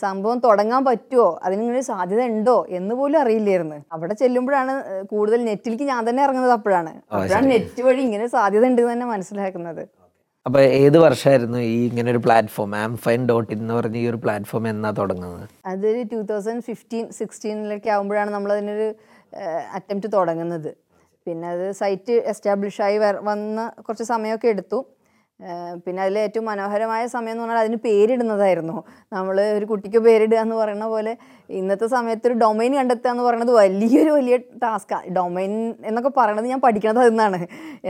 സംഭവം 0.04 0.38
തുടങ്ങാൻ 0.46 0.82
പറ്റുമോ 0.84 1.26
അതിനൊരു 1.44 1.80
സാധ്യത 1.80 2.22
ഉണ്ടോ 2.30 2.56
എന്ന് 2.78 2.94
പോലും 2.94 3.18
അറിയില്ലായിരുന്നു. 3.20 3.78
അവിടെ 3.92 4.14
ചെല്ലുമ്പോഴാണ് 4.22 4.72
കൂടുതൽ 5.12 5.40
നെറ്റിലേക്ക് 5.48 5.86
ഞാൻ 5.92 6.00
തന്നെ 6.08 6.22
ഇറങ്ങുന്നത് 6.26 6.54
അപ്പോഴാണ്. 6.58 6.92
അപ്പോഴാണ് 7.12 7.46
നെറ്റ് 7.52 7.82
വഴി 7.86 8.02
ഇങ്ങനെ 8.08 8.26
സാധ്യത 8.26 8.66
ഉണ്ട് 8.70 8.82
തന്നെ 8.92 9.06
മനസ്സിലാക്കുന്നത്. 9.12 9.84
അപ്പൊ 10.46 10.60
ഏത് 10.60 10.98
വർഷമായിരുന്നു 11.04 11.58
ഈ 11.58 11.76
ഇങ്ങനെ 11.90 12.08
ഒരു 12.14 12.20
platform? 12.24 12.74
Am 12.80 12.92
fine 13.04 13.22
dot 13.30 13.52
in 13.54 13.58
എന്ന് 13.58 13.74
പറഞ്ഞ 13.74 13.96
ഈ 14.02 14.08
ഒരു 14.10 14.18
പ്ലാറ്റ്ഫോം 14.24 14.68
എന്നാ 14.72 14.90
തുടങ്ങുന്നത്? 14.98 15.46
അതൊരു 15.66 16.02
ടൂ 16.12 16.20
തൗസൻഡ് 16.32 16.64
ഫിഫ്റ്റീൻ 16.68 17.06
സിക്സ്റ്റീനിലൊക്കെ 17.20 17.90
ആകുമ്പോഴാണ് 17.94 18.30
നമ്മൾ 18.36 18.52
അതിനൊരു 18.56 18.88
അറ്റംപ്റ്റ് 19.78 20.10
തുടങ്ങുന്നത്. 20.16 20.70
പിന്നെ 21.26 21.48
അത് 21.54 21.72
സൈറ്റ് 21.80 22.12
എസ്റ്റാബ്ലിഷ് 22.32 22.82
ആയി 22.82 22.98
വന്ന 23.30 23.72
കുറച്ച് 23.86 24.04
സമയമൊക്കെ 24.12 24.48
എടുത്തു. 24.48 24.78
പിന്നെ 25.84 26.00
അതിൽ 26.02 26.16
ഏറ്റവും 26.18 26.44
മനോഹരമായ 26.50 27.02
സമയം 27.14 27.32
എന്ന് 27.32 27.42
പറഞ്ഞാൽ 27.44 27.62
അതിന് 27.64 27.78
പേരിടുന്നതായിരുന്നു. 27.86 28.76
നമ്മൾ 29.14 29.36
ഒരു 29.56 29.66
കുട്ടിക്ക് 29.70 30.00
പേരിടുക 30.06 30.38
എന്ന് 30.44 30.56
പറയുന്ന 30.60 30.86
പോലെ 30.92 31.12
ഇന്നത്തെ 31.58 31.86
സമയത്ത് 31.94 32.26
ഒരു 32.28 32.36
ഡൊമൈൻ 32.44 32.72
കണ്ടെത്തുക 32.78 33.10
എന്ന് 33.14 33.24
പറയുന്നത് 33.26 33.52
വലിയൊരു 33.60 34.12
വലിയ 34.18 34.36
ടാസ്ക്കാണ് 34.62 35.12
ഡൊമൈൻ 35.18 35.52
എന്നൊക്കെ 35.88 36.12
പറയണത് 36.20 36.48
ഞാൻ 36.52 36.60
പഠിക്കണത് 36.66 37.00
അതെന്നാണ്. 37.04 37.40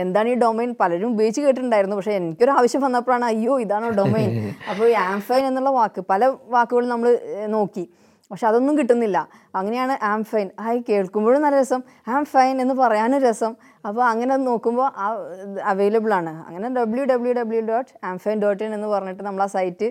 എന്താണ് 0.03 0.29
ഈ 0.33 0.35
ഡൊമൈൻ 0.45 0.71
പലരും 0.81 1.13
ഉപയോഗിച്ച് 1.15 1.43
കേട്ടിട്ടുണ്ടായിരുന്നു. 1.45 1.97
പക്ഷേ 1.99 2.15
എനിക്കൊരു 2.19 2.53
ആവശ്യം 2.57 2.83
വന്നപ്പോഴാണ് 2.87 3.27
അയ്യോ 3.31 3.55
ഇതാണോ 3.65 3.91
ഡൊമൈൻ 4.01 4.29
അപ്പോൾ 4.71 4.91
ആംഫൈൻ 5.05 5.45
എന്നുള്ള 5.51 5.73
വാക്ക് 5.79 6.03
പല 6.13 6.25
വാക്കുകളും 6.55 6.89
നമ്മൾ 6.95 7.09
നോക്കി. 7.55 7.85
പക്ഷെ 8.31 8.47
അതൊന്നും 8.47 8.77
കിട്ടുന്നില്ല. 8.77 9.27
അങ്ങനെയാണ് 9.55 10.03
ആം 10.03 10.23
ഫൈൻ 10.23 10.49
ഹായ് 10.61 10.81
കേൾക്കുമ്പോഴും 10.89 11.41
നല്ല 11.41 11.59
രസം. 11.61 11.81
ആം 12.07 12.25
ഫൈൻ 12.25 12.61
എന്ന് 12.61 12.73
പറയാനും 12.73 13.21
രസം. 13.21 13.55
അപ്പോൾ 13.87 14.03
അങ്ങനെ 14.11 14.35
നോക്കുമ്പോൾ 14.35 14.87
ആ 14.97 15.07
അവൈലബിൾ 15.63 16.13
ആണ്. 16.13 16.33
അങ്ങനെ 16.47 16.69
W 16.69 17.05
W 17.05 17.33
W 17.33 17.61
dot 17.71 17.91
am 18.05 18.17
fine 18.17 18.39
dot 18.39 18.63
in 18.63 18.73
എന്ന് 18.73 18.87
പറഞ്ഞിട്ട് 18.87 19.23
നമ്മൾ 19.23 19.43
ആ 19.43 19.51
സൈറ്റ് 19.57 19.89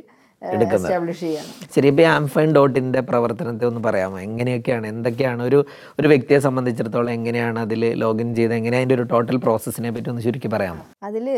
ശരി 1.74 1.86
ഇപ്പോൾ 1.90 2.02
ആം 2.02 2.24
ഫൈൻ 2.32 2.48
ഡോട്ടിന്റെ 2.54 3.00
പ്രവർത്തനത്തെ 3.00 3.64
ഒന്ന് 3.66 3.80
പറയാമോ? 3.80 4.18
എങ്ങനെയൊക്കെയാണ്? 4.18 4.86
എന്തൊക്കെയാണ് 4.86 5.42
ഒരു 5.42 5.58
ഒരു 6.00 6.08
വ്യക്തിയെ 6.08 6.38
സംബന്ധിച്ചിടത്തോളം 6.38 7.10
എങ്ങനെയാണ് 7.10 7.58
അതിൽ 7.58 7.94
ലോഗിൻ 8.02 8.34
ചെയ്ത് 8.34 8.54
എങ്ങനെയാണ് 8.54 8.82
അതിന്റെ 8.82 8.94
ഒരു 8.94 9.06
ടോട്ടൽ 9.12 9.36
പ്രോസസ്സിനെ 9.36 9.90
പറ്റി 9.90 10.10
ഒന്ന് 10.10 10.22
ചുരുക്കി 10.22 10.48
പറയാമോ? 10.48 10.84
അതിൽ 11.02 11.28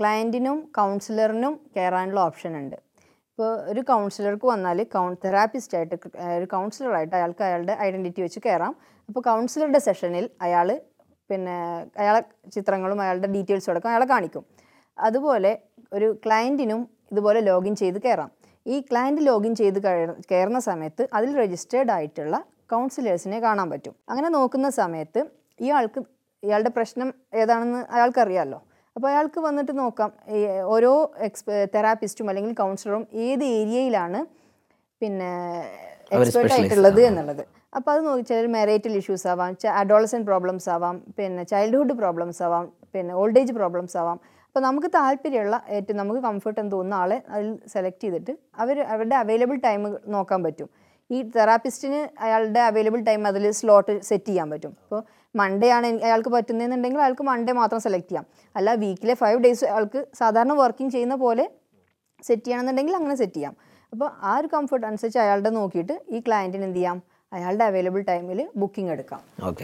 ക്ലയന്റിനും 0.00 0.58
കൗൺസിലറിനും 0.78 1.60
കയറാനുള്ള 1.76 2.20
ഓപ്ഷൻ 2.20 2.56
ഉണ്ട്. 2.56 2.85
ഇപ്പോൾ 3.38 3.70
ഒരു 3.70 3.80
കൗൺസിലർക്ക് 3.80 4.46
വന്നാൽ 4.46 4.82
കൗൺ 4.92 5.16
തെറാപ്പിസ്റ്റ് 5.24 5.76
ആയിട്ട് 5.78 5.96
ക- 5.96 6.16
ഏഹ് 6.20 6.36
ഒരു 6.38 6.44
കൗൺസിലറായിട്ട് 6.44 7.16
അയാൾക്ക് 7.16 7.42
അയാളുടെ 7.42 7.76
ഐഡന്റിറ്റി 7.80 8.22
വെച്ച് 8.22 8.40
കയറാം 8.46 8.72
അപ്പോൾ 9.08 9.20
കൗൺസിലറുടെ 9.20 9.78
സെഷനിൽ 9.78 10.30
അയാൾ 10.42 10.68
പിന്നെ 11.30 11.56
അയാളെ 11.96 12.20
ചിത്രങ്ങളും 12.50 13.00
അയാളുടെ 13.00 13.26
ഡീറ്റെയിൽസും 13.26 13.70
അടക്കം 13.70 13.88
അയാളെ 13.88 14.06
കാണിക്കും. 14.06 14.44
അതുപോലെ 14.98 15.52
ഒരു 15.92 16.20
ക്ലയന്റിനും 16.24 16.80
ഇതുപോലെ 17.12 17.40
ലോഗിൻ 17.40 17.74
ചെയ്ത് 17.76 17.98
കയറാം 17.98 18.30
ഈ 18.66 18.80
ക്ലയന്റ് 18.80 19.26
ലോഗിൻ 19.26 19.54
ചെയ്ത് 19.54 19.78
കയറുന്ന 20.30 20.58
സമയത്ത് 20.60 21.08
അതിൽ 21.12 21.36
രജിസ്റ്റേർഡ് 21.38 21.90
ആയിട്ടുള്ള 21.90 22.36
കൗൺസിലേഴ്സിനെ 22.70 23.40
കാണാൻ 23.40 23.70
പറ്റും. 23.70 23.96
അങ്ങനെ 24.08 24.28
നോക്കുന്ന 24.28 24.70
സമയത്ത് 24.80 25.20
ഇയാൾക്ക് 25.60 26.00
ഇയാളുടെ 26.42 26.70
പ്രശ്നം 26.70 27.10
ഏതാണെന്ന് 27.34 27.86
അയാൾക്കറിയാമല്ലോ 27.90 28.60
അപ്പോൾ 28.96 29.08
അയാൾക്ക് 29.10 29.40
വന്നിട്ട് 29.46 29.72
നോക്കാം. 29.80 30.10
ഓരോ 30.74 30.92
എക്സ്പെ 31.26 31.56
തെറാപ്പിസ്റ്റും 31.74 32.28
അല്ലെങ്കിൽ 32.30 32.52
കൗൺസിലറും 32.60 33.02
ഏത് 33.24 33.44
ഏരിയയിലാണ് 33.56 34.20
പിന്നെ 35.00 35.30
എക്സ്പെർട്ട് 36.16 36.52
ആയിട്ടുള്ളത് 36.56 37.00
എന്നുള്ളത്. 37.08 37.42
അപ്പോൾ 37.76 37.90
അത് 37.94 38.00
നോക്കി 38.06 38.24
ചിലർ 38.30 38.46
മെറേറ്റൽ 38.54 38.94
ഇഷ്യൂസ് 39.00 39.26
ആവാം 39.32 39.52
അഡോളസൻ 39.80 40.22
പ്രോബ്ലംസ് 40.30 40.68
ആവാം 40.74 40.96
പിന്നെ 41.18 41.42
ചൈൽഡ്ഹുഡ് 41.52 41.96
പ്രോബ്ലംസ് 42.00 42.40
ആവാം 42.46 42.64
പിന്നെ 42.94 43.14
ഓൾഡ് 43.20 43.40
ഏജ് 43.42 43.54
പ്രോബ്ലംസ് 43.58 43.96
ആവാം. 44.02 44.18
അപ്പോൾ 44.48 44.64
നമുക്ക് 44.66 44.88
താല്പര്യമുള്ള 44.98 45.56
ഏറ്റവും 45.76 45.98
നമുക്ക് 46.00 46.20
കംഫർട്ട് 46.28 46.58
എന്ന് 46.62 46.72
തോന്നുന്ന 46.74 47.00
ആളെ 47.02 47.18
അതിൽ 47.34 47.48
സെലക്ട് 47.72 48.02
ചെയ്തിട്ട് 48.04 48.32
അവർ 48.62 48.76
അവരുടെ 48.92 49.16
അവൈലബിൾ 49.22 49.56
ടൈം 49.66 49.82
നോക്കാൻ 50.14 50.40
പറ്റും. 50.46 50.68
ഈ 51.14 51.18
തെറാപ്പിസ്റ്റിന് 51.36 52.00
അയാളുടെ 52.24 52.60
അവൈലബിൾ 52.68 53.00
ടൈം 53.08 53.22
അതിൽ 53.30 53.44
സ്ലോട്ട് 53.58 53.94
സെറ്റ് 54.08 54.28
ചെയ്യാൻ 54.30 54.48
പറ്റും. 54.52 54.72
ഇപ്പോൾ 54.84 55.02
മൺഡേ 55.40 55.68
ആണ് 55.76 55.88
അയാൾക്ക് 56.08 56.30
പറ്റുന്നതെന്നുണ്ടെങ്കിൽ 56.36 57.00
അയാൾക്ക് 57.04 57.24
മൺഡേ 57.30 57.52
മാത്രം 57.60 57.80
സെലക്ട് 57.86 58.08
ചെയ്യാം. 58.10 58.26
അല്ല 58.58 58.74
വീക്കിലെ 58.82 59.14
ഫൈവ് 59.22 59.38
ഡേയ്സ് 59.44 59.64
അയാൾക്ക് 59.70 60.02
സാധാരണ 60.20 60.52
വർക്കിംഗ് 60.62 60.92
ചെയ്യുന്ന 60.96 61.16
പോലെ 61.24 61.44
സെറ്റ് 62.26 62.46
ചെയ്യണമെന്നുണ്ടെങ്കിൽ 62.46 62.96
അങ്ങനെ 63.00 63.16
സെറ്റ് 63.22 63.36
ചെയ്യാം. 63.38 63.54
അപ്പോൾ 63.92 64.08
ആ 64.30 64.32
ഒരു 64.40 64.48
കംഫർട്ട് 64.54 64.86
അനുസരിച്ച് 64.90 65.20
അയാളുടെ 65.24 65.50
നോക്കിയിട്ട് 65.58 65.94
ഈ 66.16 66.20
ക്ലയന്റിന് 66.26 66.64
എന്ത് 66.68 66.78
ചെയ്യാം? 66.78 66.98
അയാളുടെ 67.36 67.64
അവൈലബിൾ 67.70 68.02
ടൈമിൽ 68.10 68.40
ബുക്കിംഗ് 68.60 68.90
എടുക്കാം. 68.94 69.20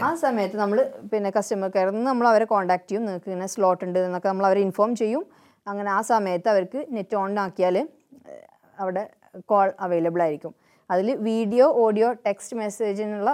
ആ 0.07 0.09
സമയത്ത് 0.23 0.57
നമ്മൾ 0.63 0.77
പിന്നെ 1.11 1.29
കസ്റ്റമർ 1.37 1.69
കെയറിൽ 1.75 1.93
നിന്ന് 1.95 2.09
നമ്മൾ 2.11 2.25
അവരെ 2.31 2.45
കോൺടാക്ട് 2.53 2.87
ചെയ്യും. 2.89 3.03
നിങ്ങൾക്ക് 3.07 3.29
ഇങ്ങനെ 3.31 3.47
സ്ലോട്ട് 3.53 3.83
ഉണ്ട് 3.87 3.99
എന്നൊക്കെ 4.07 4.29
നമ്മൾ 4.31 4.45
അവരെ 4.49 4.61
ഇൻഫോം 4.67 4.91
ചെയ്യും. 5.01 5.23
അങ്ങനെ 5.67 5.89
ആ 5.97 5.99
സമയത്ത് 6.11 6.49
അവർക്ക് 6.53 6.79
നെറ്റ് 6.95 7.15
ഓൺ 7.21 7.39
ആക്കിയാൽ 7.45 7.75
അവിടെ 8.77 9.03
കോൾ 9.51 9.67
അവൈലബിൾ 9.85 10.21
ആയിരിക്കും. 10.25 10.53
അതിൽ 10.93 11.09
വീഡിയോ 11.31 11.65
ഓഡിയോ 11.85 12.09
ടെക്സ്റ്റ് 12.27 12.57
മെസ്സേജിനുള്ള 12.61 13.31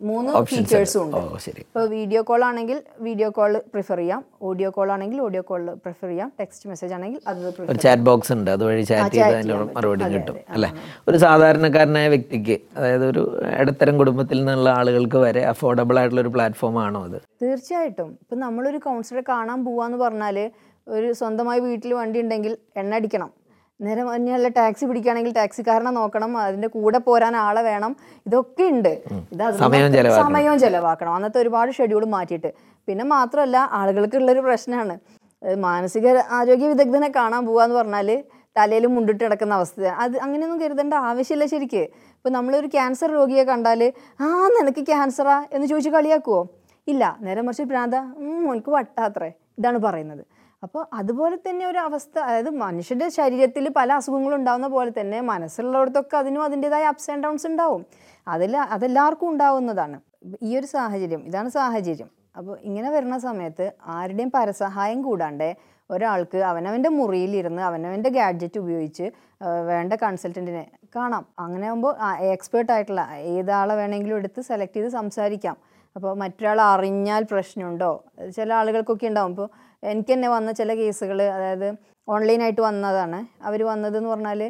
മൂന്ന് 0.00 0.30
ഫീച്ചേഴ്സും 0.50 1.00
ഉണ്ട്. 1.02 1.48
ഇപ്പോൾ 1.62 1.84
വീഡിയോ 1.96 2.20
കോൾ 2.28 2.42
ആണെങ്കിൽ 2.46 2.78
വീഡിയോ 3.06 3.26
കോൾ 3.36 3.52
പ്രിഫർ 3.72 3.98
ചെയ്യാം. 4.00 4.20
ഓഡിയോ 4.48 4.68
കോൾ 4.76 4.88
ആണെങ്കിൽ 4.94 5.18
ഓഡിയോ 5.26 5.42
കോൾ 5.50 5.62
പ്രിഫർ 5.84 6.08
ചെയ്യാം. 6.12 6.28
ടെക്സ്റ്റ് 6.40 6.68
മെസ്സേജ് 6.70 6.94
ആണെങ്കിൽ 6.96 7.20
അത് 7.30 7.78
ചാറ്റ് 7.84 8.04
ബോക്സ് 8.08 8.32
ഉണ്ട്. 8.36 8.48
അതുവഴി 8.54 8.82
ചാറ്റ് 8.90 9.18
ചെയ്ത് 9.18 9.52
മറുപടി 9.76 10.06
കിട്ടും. 10.14 10.38
അല്ലേ? 10.54 10.70
ഒരു 11.08 11.18
സാധാരണക്കാരനായ 11.24 12.08
വ്യക്തിക്ക് 12.14 12.56
അതായത് 12.78 13.04
ഒരു 13.10 13.22
ഇടത്തരം 13.60 13.96
കുടുംബത്തിൽ 14.02 14.40
നിന്നുള്ള 14.40 14.70
ആളുകൾക്ക് 14.80 15.20
വരെ 15.26 15.44
അഫോർഡബിൾ 15.52 15.98
ആയിട്ടുള്ള 16.00 16.24
ഒരു 16.24 16.32
പ്ലാറ്റ്ഫോം 16.36 16.78
ആണോ 16.86 17.02
അത്? 17.10 17.18
തീർച്ചയായിട്ടും. 17.44 18.10
ഇപ്പം 18.24 18.40
നമ്മളൊരു 18.46 18.80
കൗൺസിലറെ 18.88 19.24
കാണാൻ 19.32 19.60
പോവാന്ന് 19.68 20.00
പറഞ്ഞാൽ 20.04 20.38
ഒരു 20.96 21.10
സ്വന്തമായി 21.20 21.60
വീട്ടിൽ 21.68 21.94
വണ്ടി 22.00 22.20
ഉണ്ടെങ്കിൽ 22.24 22.52
എണ്ണ 22.82 22.92
അടിക്കണം. 23.00 23.30
നേരെ 23.80 24.02
മഞ്ഞല്ല 24.04 24.48
ടാക്സി 24.48 24.84
പിടിക്കുകയാണെങ്കിൽ 24.84 25.32
ടാക്സിക്കാരനെ 25.32 25.90
നോക്കണം 25.90 26.38
അതിന്റെ 26.38 26.68
കൂടെ 26.68 26.98
പോരാൻ 26.98 27.36
ആളെ 27.36 27.62
വേണം. 27.62 27.96
ഇതൊക്കെ 28.26 28.64
ഉണ്ട്. 28.74 28.92
ഇത് 29.34 29.42
സമയവും 30.24 30.58
ചെലവാക്കണം. 30.64 31.14
അന്നത്തെ 31.14 31.38
ഒരുപാട് 31.38 31.72
ഷെഡ്യൂൾ 31.78 32.04
മാറ്റിയിട്ട്. 32.04 32.50
പിന്നെ 32.88 33.04
മാത്രമല്ല 33.04 33.56
ആളുകൾക്കുള്ളൊരു 33.72 34.40
പ്രശ്നമാണ്. 34.40 34.94
മാനസിക 35.66 36.06
ആരോഗ്യ 36.38 36.66
വിദഗ്ധനെ 36.68 37.08
കാണാൻ 37.16 37.46
പോവാന്ന് 37.46 37.76
പറഞ്ഞാൽ 37.76 38.08
തലയിൽ 38.58 38.86
മുണ്ടിട്ട് 38.86 39.24
കിടക്കുന്ന 39.24 39.54
അവസ്ഥ 39.54 39.80
അത് 40.04 40.16
അങ്ങനെയൊന്നും 40.24 40.60
കരുതേണ്ട 40.62 40.94
ആവശ്യമില്ല 40.94 41.46
ശരിക്ക്. 41.46 41.82
ഇപ്പം 42.16 42.32
നമ്മളൊരു 42.32 42.66
ക്യാൻസർ 42.66 43.10
രോഗിയെ 43.10 43.44
കണ്ടാൽ 43.44 43.92
ആ 44.20 44.28
നിനക്ക് 44.58 44.86
ക്യാൻസറാ 44.86 45.36
എന്ന് 45.52 45.66
ചോദിച്ച് 45.66 45.90
കളിയാക്കുവോ? 45.90 46.40
ഇല്ല. 46.86 47.16
നേരെ 47.20 47.40
മറിച്ച് 47.40 47.62
ഭ്രാന്ത 47.62 47.94
എനിക്ക് 48.52 48.70
വട്ടാത്രേ. 48.70 49.30
ഇതാണ് 49.58 49.78
പറയുന്നത്. 49.78 50.22
അപ്പോൾ 50.62 50.82
അതുപോലെ 50.92 51.36
തന്നെ 51.36 51.64
ഒരു 51.66 51.78
അവസ്ഥ 51.78 52.16
അതായത് 52.18 52.50
മനുഷ്യന്റെ 52.64 53.08
ശരീരത്തിൽ 53.08 53.64
പല 53.78 53.92
അസുഖങ്ങളും 53.92 54.36
ഉണ്ടാകുന്ന 54.36 54.68
പോലെ 54.68 54.92
തന്നെ 55.00 55.20
മനസ്സിലുള്ളവർക്കൊക്കെ 55.20 56.16
അതിനും 56.16 56.42
അതിന്റെതായ 56.42 56.84
അപ്സ് 56.92 57.10
ആൻഡ് 57.10 57.24
ഡൗൺസ് 57.24 57.46
ഉണ്ടാവും. 57.46 57.82
അതിൽ 58.28 58.56
അതെല്ലാവർക്കും 58.56 59.28
ഉണ്ടാവുന്നതാണ്. 59.28 59.96
ഈ 60.42 60.50
ഒരു 60.58 60.66
സാഹചര്യം 60.66 61.22
ഇതാണ് 61.26 61.48
സാഹചര്യം. 61.48 62.10
അപ്പോൾ 62.38 62.54
ഇങ്ങനെ 62.68 62.90
വരുന്ന 62.90 63.16
സമയത്ത് 63.18 63.72
ആരുടെയും 63.96 64.30
പരസഹായം 64.34 65.02
കൂടാണ്ട് 65.02 65.48
ഒരാൾക്ക് 65.90 66.38
അവനവന്റെ 66.50 66.90
മുറിയിലിരുന്ന് 66.98 67.62
അവനവന്റെ 67.62 68.10
ഗാഡ്ജറ്റ് 68.10 68.58
ഉപയോഗിച്ച് 68.58 69.06
വേണ്ട 69.70 69.92
കൺസൾട്ടന്റിനെ 70.02 70.64
കാണാം. 70.96 71.24
അങ്ങനെ 71.38 71.66
ആകുമ്പോൾ 71.66 71.92
എക്സ്പേർട്ട് 72.36 72.72
ആയിട്ടുള്ള 72.72 73.02
ഏതാളെ 73.34 73.74
വേണമെങ്കിലും 73.74 74.16
എടുത്ത് 74.16 74.40
സെലക്ട് 74.40 74.76
ചെയ്ത് 74.76 74.88
സംസാരിക്കാം. 74.88 75.56
അപ്പോൾ 75.96 76.12
മറ്റൊരാൾ 76.22 76.58
അറിഞ്ഞാൽ 76.74 77.22
പ്രശ്നമുണ്ടോ? 77.32 77.90
ചില 78.36 78.52
ആളുകൾക്കൊക്കെ 78.60 79.06
ഉണ്ടാവും. 79.10 79.32
ഇപ്പോൾ 79.34 79.48
എനിക്ക് 79.82 80.12
തന്നെ 80.12 80.28
വന്ന 80.28 80.52
ചില 80.60 80.74
കേസുകൾ 80.74 81.18
അതായത് 81.36 81.68
ഓൺലൈനായിട്ട് 82.08 82.62
വന്നതാണ്. 82.68 83.18
അവർ 83.48 83.60
വന്നതെന്ന് 83.72 84.08
പറഞ്ഞാൽ 84.08 84.40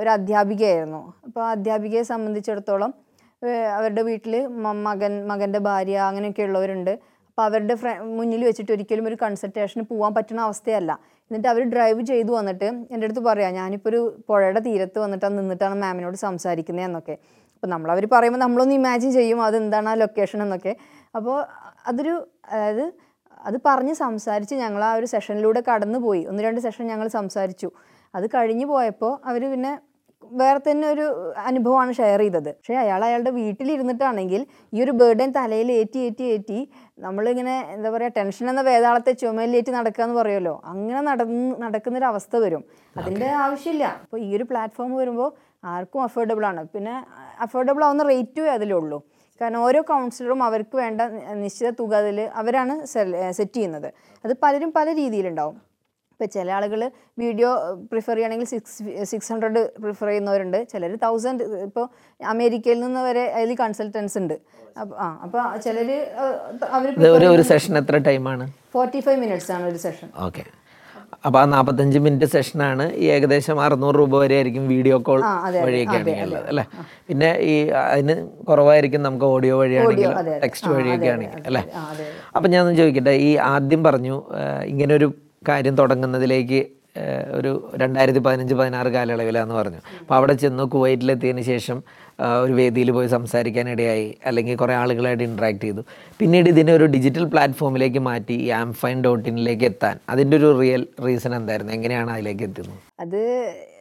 ഒരു 0.00 0.10
അധ്യാപികയായിരുന്നു. 0.16 1.02
അപ്പോൾ 1.26 1.42
ആ 1.46 1.50
അധ്യാപികയെ 1.56 2.02
സംബന്ധിച്ചിടത്തോളം 2.12 2.92
അവരുടെ 3.78 4.02
വീട്ടിൽ 4.02 4.34
മകൻ 4.86 5.12
മകന്റെ 5.26 5.60
ഭാര്യ 5.68 5.98
അങ്ങനെയൊക്കെ 6.08 6.42
ഉള്ളവരുണ്ട്. 6.42 6.90
അപ്പോൾ 7.28 7.44
അവരുടെ 7.48 7.74
ഫ്ര 7.80 7.88
മുന്നിൽ 8.18 8.40
വെച്ചിട്ട് 8.44 8.72
ഒരിക്കലും 8.72 9.04
ഒരു 9.08 9.16
കൺസൾട്ടേഷന് 9.22 9.82
പോകാൻ 9.90 10.12
പറ്റുന്ന 10.14 10.40
അവസ്ഥയല്ല. 10.40 10.92
എന്നിട്ട് 11.30 11.48
അവർ 11.48 11.62
ഡ്രൈവ് 11.72 12.02
ചെയ്തു 12.10 12.32
വന്നിട്ട് 12.38 12.68
എന്റെ 12.92 13.04
അടുത്ത് 13.06 13.22
പറയാം 13.26 13.52
ഞാനിപ്പോൾ 13.54 13.88
ഒരു 13.88 14.00
പുഴയുടെ 14.28 14.60
തീരത്ത് 14.66 14.98
വന്നിട്ടാണ് 14.98 15.34
നിന്നിട്ടാണ് 15.38 15.76
മാമിനോട് 15.82 16.16
സംസാരിക്കുന്നത് 16.16 16.86
എന്നൊക്കെ. 16.86 17.16
അപ്പോൾ 17.58 17.70
നമ്മളവർ 17.74 18.04
പറയുമ്പോൾ 18.12 18.40
നമ്മളൊന്ന് 18.42 18.74
ഇമാജിൻ 18.74 19.10
ചെയ്യും 19.12 19.38
അതെന്താണ് 19.42 19.88
ആ 19.88 19.94
ലൊക്കേഷൻ 19.94 20.42
എന്നൊക്കെ. 20.42 20.72
അപ്പോൾ 21.16 21.36
അതൊരു 21.90 22.14
അതായത് 22.52 22.84
അത് 23.48 23.56
പറഞ്ഞ് 23.64 23.94
സംസാരിച്ച് 24.04 24.54
ഞങ്ങൾ 24.54 24.82
ആ 24.84 24.92
ഒരു 24.98 25.06
സെഷനിലൂടെ 25.06 25.60
കടന്നുപോയി. 25.68 26.22
ഒന്ന് 26.30 26.42
രണ്ട് 26.46 26.60
സെഷൻ 26.66 26.86
ഞങ്ങൾ 26.92 27.08
സംസാരിച്ചു. 27.08 27.68
അത് 28.14 28.26
കഴിഞ്ഞു 28.34 28.66
പോയപ്പോൾ 28.66 29.12
അവർ 29.30 29.42
പിന്നെ 29.50 29.72
വേറെ 30.40 30.60
തന്നെ 30.70 30.86
ഒരു 30.92 31.04
അനുഭവമാണ് 31.48 31.92
ഷെയർ 31.98 32.20
ചെയ്തത്. 32.20 32.48
പക്ഷേ 32.52 32.74
അയാൾ 32.74 33.00
അയാളുടെ 33.04 33.30
വീട്ടിലിരുന്നിട്ടാണെങ്കിൽ 33.30 34.46
ഈ 34.74 34.82
ഒരു 34.84 34.92
ബേർഡൻ 35.00 35.30
തലയിൽ 35.36 35.72
ഏറ്റി 35.72 35.98
ഏറ്റി 35.98 36.24
ഏറ്റി 36.34 36.58
നമ്മളിങ്ങനെ 36.98 37.54
എന്താ 37.74 37.90
പറയുക 37.90 38.12
ടെൻഷൻ 38.16 38.50
എന്ന 38.50 38.62
വേതാളത്തെ 38.70 39.12
ചുമലിലേറ്റ് 39.12 39.72
നടക്കുക 39.78 40.04
എന്ന് 40.04 40.16
പറയുമല്ലോ. 40.20 40.62
അങ്ങനെ 40.64 41.00
നടന്ന് 41.00 41.62
നടക്കുന്നൊരു 41.62 42.04
അവസ്ഥ 42.04 42.36
വരും 42.36 42.64
അതിന്റെ 42.96 43.28
ആവശ്യമില്ല. 43.44 43.84
അപ്പോൾ 44.04 44.20
ഈ 44.20 44.36
ഒരു 44.36 44.46
പ്ലാറ്റ്ഫോം 44.50 44.94
വരുമ്പോൾ 44.94 45.30
ആർക്കും 45.64 46.02
അഫോർഡബിൾ 46.06 46.44
ആണ്. 46.50 46.62
പിന്നെ 46.74 46.94
അഫോർഡബിൾ 47.44 47.84
ആവുന്ന 47.86 48.02
റേറ്റും 48.10 48.50
അതിലുള്ളൂ 48.56 48.98
കാരണം 49.40 49.60
ഓരോ 49.68 49.80
കൗൺസിലറും 49.88 50.40
അവർക്ക് 50.48 50.76
വേണ്ട 50.82 51.00
നിശ്ചിത 51.44 51.68
തുക 51.80 51.94
അതിൽ 52.02 52.18
അവരാണ് 52.40 52.74
സെറ്റ് 53.38 53.56
ചെയ്യുന്നത്. 53.56 53.88
അത് 54.24 54.32
പലരും 54.44 54.70
പല 54.78 54.94
രീതിയിലുണ്ടാവും. 55.00 55.56
ഇപ്പോൾ 56.12 56.30
ചില 56.34 56.50
ആളുകൾ 56.58 56.80
വീഡിയോ 57.22 57.48
പ്രിഫർ 57.90 58.14
ചെയ്യുകയാണെങ്കിൽ 58.14 58.48
സിക്സ് 58.52 59.04
സിക്സ് 59.10 59.30
ഹൺഡ്രഡ് 59.32 59.60
പ്രിഫർ 59.82 60.08
ചെയ്യുന്നവരുണ്ട്. 60.10 60.58
ചിലർ 60.72 60.94
തൗസൻഡ് 61.04 61.44
ഇപ്പോൾ 61.66 61.86
അമേരിക്കയിൽ 62.20 62.78
നിന്ന് 62.84 63.02
വരെ 63.08 63.24
അതിൽ 63.38 63.52
കൺസൾട്ടൻസ് 63.62 64.18
ഉണ്ട്. 64.22 64.36
അപ്പോൾ 64.80 64.96
ആ 65.04 65.06
അപ്പോൾ 65.24 65.42
ചിലർ 65.66 65.90
അവർ 66.78 67.28
ഒരു 67.34 67.44
സെഷൻ 67.52 67.78
എത്ര 67.82 67.98
ടൈമാണ് 68.08 68.46
ഫോർട്ടി 68.76 69.00
ഫൈവ് 69.06 69.20
മിനിറ്റ്സ് 69.24 69.52
ആണ് 69.56 69.66
ഒരു 69.72 69.80
സെഷൻ 69.86 70.10
ഓക്കെ 70.26 70.44
അപ്പോൾ 71.26 71.38
ആ 71.40 71.44
നാൽപ്പത്തഞ്ച് 71.52 71.98
മിനിറ്റ് 72.04 72.26
സെഷനാണ്. 72.34 72.84
ഈ 73.02 73.04
ഏകദേശം 73.14 73.56
അറുന്നൂറ് 73.64 73.96
രൂപ 74.00 74.14
വരെ 74.22 74.34
ആയിരിക്കും 74.38 74.64
വീഡിയോ 74.74 74.96
കോൾ 75.08 75.20
വഴിയൊക്കെയാണ് 75.66 76.14
ഉള്ളത് 76.26 76.48
അല്ലേ? 76.52 76.64
പിന്നെ 77.08 77.30
ഈ 77.52 77.54
അതിന് 77.84 78.16
കുറവായിരിക്കും 78.48 79.02
നമുക്ക് 79.06 79.26
ഓഡിയോ 79.34 79.54
വഴിയാണെങ്കിലും. 79.60 80.16
ടെക്സ്റ്റ് 80.44 80.70
വഴിയൊക്കെ 80.76 81.10
ആണെങ്കിൽ 81.14 81.44
അല്ലേ? 81.50 81.62
അപ്പൊ 82.36 82.48
ഞാൻ 82.54 82.74
ചോദിക്കട്ടെ 82.80 83.14
ഈ 83.28 83.30
ആദ്യം 83.52 83.82
പറഞ്ഞു 83.88 84.16
ഇങ്ങനെ 84.72 84.94
ഒരു 85.00 85.08
കാര്യം 85.48 85.74
തുടങ്ങുന്നതിലേക്ക് 85.82 86.60
ഒരു 87.38 87.50
രണ്ടായിരത്തി 87.80 88.20
പതിനഞ്ച് 88.26 88.54
പതിനാറ് 88.60 88.90
കാലയളവിലാന്ന് 88.94 89.54
പറഞ്ഞു. 89.58 89.80
അപ്പോൾ 90.00 90.16
അവിടെ 90.18 90.34
ചെന്ന് 90.42 90.64
കുവൈറ്റിലെത്തിയതിന് 90.74 91.44
ശേഷം 91.52 91.78
ഒരു 92.44 92.52
വേദിയിൽ 92.58 92.90
പോയി 92.96 93.08
സംസാരിക്കാനിടയായി. 93.16 94.06
അല്ലെങ്കിൽ 94.28 94.56
കുറേ 94.62 94.74
ആളുകളായിട്ട് 94.82 95.24
ഇൻട്രാക്ട് 95.28 95.62
ചെയ്തു. 95.64 95.82
പിന്നീട് 96.20 96.48
ഇതിനെ 96.52 96.72
ഒരു 96.78 96.86
ഡിജിറ്റൽ 96.94 97.24
പ്ലാറ്റ്ഫോമിലേക്ക് 97.34 98.00
മാറ്റി 98.08 98.36
ഈ 98.46 98.48
ആംഫൈൻ 98.62 98.98
ഡോട്ട് 99.06 99.26
ഇനിലേക്ക് 99.32 99.66
എത്താൻ. 99.70 99.96
അതിന്റെ 100.14 100.36
ഒരു 100.40 100.50
റിയൽ 100.60 100.84
റീസൺ 101.06 101.34
എന്തായിരുന്നു? 101.40 101.72
എങ്ങനെയാണ് 101.78 102.10
അതിലേക്ക് 102.16 102.44
എത്തുന്നത് 102.48 102.78
അത് 103.04 103.20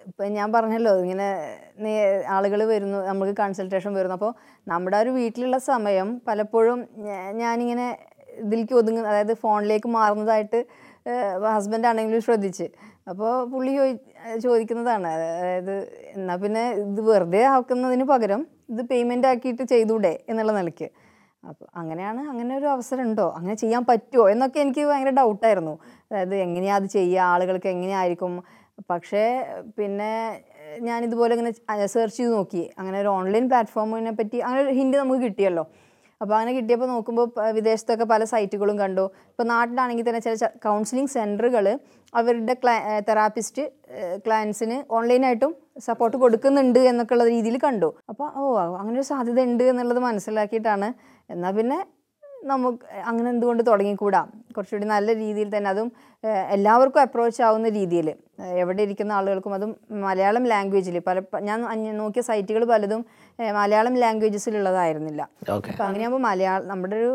ഇപ്പം 0.09 0.27
ഞാൻ 0.39 0.49
പറഞ്ഞല്ലോ 0.55 0.91
ഇങ്ങനെ 1.03 1.29
ആളുകൾ 2.35 2.59
വരുന്നു 2.73 2.99
നമുക്ക് 3.07 3.33
കൺസൾട്ടേഷൻ 3.39 3.91
വരുന്നു. 3.99 4.17
അപ്പോൾ 4.19 4.31
നമ്മുടെ 4.71 4.97
ഒരു 5.03 5.11
വീട്ടിലുള്ള 5.17 5.57
സമയം 5.71 6.09
പലപ്പോഴും 6.27 6.79
ഞാനിങ്ങനെ 7.41 7.87
ഇതിലേക്ക് 8.43 8.75
ഒതുങ്ങുന്ന 8.81 9.11
അതായത് 9.13 9.33
ഫോണിലേക്ക് 9.43 9.89
മാറുന്നതായിട്ട് 9.97 10.59
ഹസ്ബൻഡ് 11.55 11.87
ആണെങ്കിലും 11.89 12.21
ശ്രദ്ധിച്ച്. 12.27 12.65
അപ്പോൾ 13.11 13.31
പുള്ളി 13.51 13.73
ചോദി 13.77 13.93
ചോദിക്കുന്നതാണ്. 14.45 15.07
അതായത് 15.15 15.75
എന്നാൽ 16.15 16.37
പിന്നെ 16.43 16.63
ഇത് 16.83 17.01
വെറുതെ 17.09 17.41
ആക്കുന്നതിന് 17.55 18.05
പകരം 18.13 18.41
ഇത് 18.69 18.81
പേയ്മെന്റ് 18.91 19.27
ആക്കിയിട്ട് 19.27 19.63
ചെയ്തൂടെ 19.73 20.13
എന്നുള്ള 20.29 20.51
നിലയ്ക്ക്. 20.59 20.87
അപ്പോൾ 21.43 21.67
അങ്ങനെയാണ് 21.79 22.21
അങ്ങനെ 22.31 22.53
ഒരു 22.59 22.65
അവസരം 22.65 23.03
ഉണ്ടോ? 23.07 23.27
അങ്ങനെ 23.37 23.55
ചെയ്യാൻ 23.55 23.83
പറ്റുമോ 23.89 24.23
എന്നൊക്കെ 24.29 24.59
എനിക്ക് 24.59 24.83
ഭയങ്കര 24.89 25.11
ഡൗട്ടായിരുന്നു 25.19 25.73
അതായത് 26.09 26.35
എങ്ങനെയാണ് 26.35 26.79
അത് 26.81 26.89
ചെയ്യുക? 26.97 27.19
ആളുകൾക്ക് 27.33 27.69
എങ്ങനെയായിരിക്കും? 27.75 28.33
പക്ഷേ 28.91 29.23
പിന്നെ 29.77 30.11
ഞാൻ 30.87 30.97
ഞാനിതുപോലെ 30.97 31.33
ഇങ്ങനെ 31.35 31.51
സെർച്ച് 31.95 32.17
ചെയ്ത് 32.17 32.31
നോക്കി. 32.37 32.63
അങ്ങനെ 32.79 32.97
ഒരു 33.03 33.09
ഓൺലൈൻ 33.19 33.45
പ്ലാറ്റ്ഫോമിനെ 33.51 34.11
പറ്റി 34.19 34.37
അങ്ങനെ 34.45 34.61
ഒരു 34.65 34.73
ഹിൻഡ് 34.79 34.97
നമുക്ക് 35.01 35.21
കിട്ടിയല്ലോ. 35.23 35.63
അപ്പോൾ 36.21 36.35
അങ്ങനെ 36.37 36.53
കിട്ടിയപ്പോൾ 36.57 36.89
നോക്കുമ്പോൾ 36.93 37.25
വിദേശത്തൊക്കെ 37.57 38.05
പല 38.11 38.23
സൈറ്റുകളും 38.33 38.77
കണ്ടു. 38.83 39.05
ഇപ്പോൾ 39.31 39.45
നാട്ടിലാണെങ്കിൽ 39.53 40.05
തന്നെ 40.09 40.21
ചില 40.27 40.47
കൗൺസിലിംഗ് 40.65 41.13
സെന്ററുകൾ 41.15 41.65
അവരുടെ 42.13 42.53
ക്ലാ 42.61 42.73
തെറാപ്പിസ്റ്റ് 43.07 43.63
ക്ലയൻസിന് 44.25 44.77
ഓൺലൈനായിട്ടും 44.97 45.51
സപ്പോർട്ട് 45.87 46.17
കൊടുക്കുന്നുണ്ട് 46.23 46.79
എന്നൊക്കെ 46.91 47.13
ഉള്ള 47.15 47.25
രീതിയിൽ 47.33 47.57
കണ്ടു. 47.65 47.89
അപ്പോൾ 48.11 48.27
ഓ 48.37 48.43
അങ്ങനെ 48.79 48.95
ഒരു 48.99 49.07
സാധ്യത 49.11 49.39
ഉണ്ട് 49.49 49.63
എന്നുള്ളത് 49.71 50.01
മനസ്സിലാക്കിയിട്ടാണ്. 50.07 50.89
എന്നാൽ 51.33 51.53
പിന്നെ 51.57 51.79
നമുക്ക് 52.51 52.85
അങ്ങനെ 53.09 53.27
എന്തുകൊണ്ട് 53.29 53.61
തുടങ്ങിക്കൂടാ? 53.67 54.21
കുറച്ചുകൂടി 54.55 54.87
നല്ല 54.93 55.09
രീതിയിൽ 55.21 55.49
തന്നെ 55.55 55.69
അതും 55.69 55.89
എല്ലാവർക്കും 56.55 57.01
അപ്രോച്ച് 57.01 57.41
ആവുന്ന 57.47 57.67
രീതിയിൽ. 57.69 58.07
എവിടെ 58.61 58.81
ഇരിക്കുന്ന 58.87 59.11
ആളുകൾക്കും 59.19 59.53
അതും 59.53 59.71
മലയാളം 60.05 60.43
ലാംഗ്വേജിൽ 60.51 60.99
പല 61.07 61.21
ഞാൻ 61.49 61.59
നോക്കിയ 62.01 62.21
സൈറ്റുകൾ 62.21 62.63
പലതും 62.65 63.01
മലയാളം 63.39 63.95
ലാംഗ്വേജസിലുള്ളതായിരുന്നില്ല 64.03 65.21
അപ്പം 65.55 65.83
അങ്ങനെയാകുമ്പോൾ 65.87 66.23
മലയാളം 66.29 66.67
നമ്മുടെ 66.67 66.95
ഒരു 66.95 67.11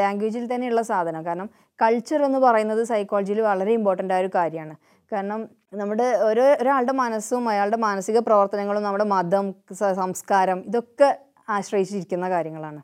ലാംഗ്വേജിൽ 0.00 0.46
തന്നെയുള്ള 0.54 0.82
സാധനം. 0.92 1.22
കാരണം 1.28 1.50
കൾച്ചർ 1.80 2.20
എന്ന് 2.28 2.38
പറയുന്നത് 2.38 2.82
സൈക്കോളജിയിൽ 2.92 3.40
വളരെ 3.40 3.72
ഇമ്പോർട്ടന്റ് 3.78 4.14
ആയ 4.14 4.24
ഒരു 4.24 4.30
കാര്യമാണ്. 4.34 4.74
കാരണം 5.12 5.40
നമ്മുടെ 5.80 6.06
ഓരോ 6.28 6.44
ഒരാളുടെ 6.62 6.92
മനസ്സും 6.92 7.48
അയാളുടെ 7.48 7.76
മാനസിക 7.76 8.18
പ്രവർത്തനങ്ങളും 8.18 8.82
നമ്മുടെ 8.82 9.04
മതം 9.04 9.54
സംസ്കാരം 10.02 10.58
ഇതൊക്കെ 10.70 11.08
ആശ്രയിച്ചിരിക്കുന്ന 11.48 12.26
കാര്യങ്ങളാണ്. 12.30 12.82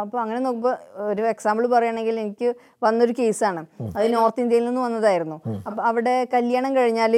അപ്പോൾ 0.00 0.18
അങ്ങനെ 0.22 0.40
നോക്കുമ്പോൾ 0.44 0.74
ഒരു 1.10 1.22
എക്സാമ്പിൾ 1.32 1.64
പറയുകയാണെങ്കിൽ 1.72 2.16
എനിക്ക് 2.20 2.48
വന്നൊരു 2.84 3.14
കേസാണ് 3.18 3.62
അത് 3.96 4.06
നോർത്ത് 4.14 4.42
ഇന്ത്യയിൽ 4.44 4.64
നിന്ന് 4.68 4.80
വന്നതായിരുന്നു. 4.80 5.36
അപ്പോൾ 5.68 5.82
അവിടെ 5.90 6.14
കല്യാണം 6.34 6.72
കഴിഞ്ഞാൽ 6.76 7.14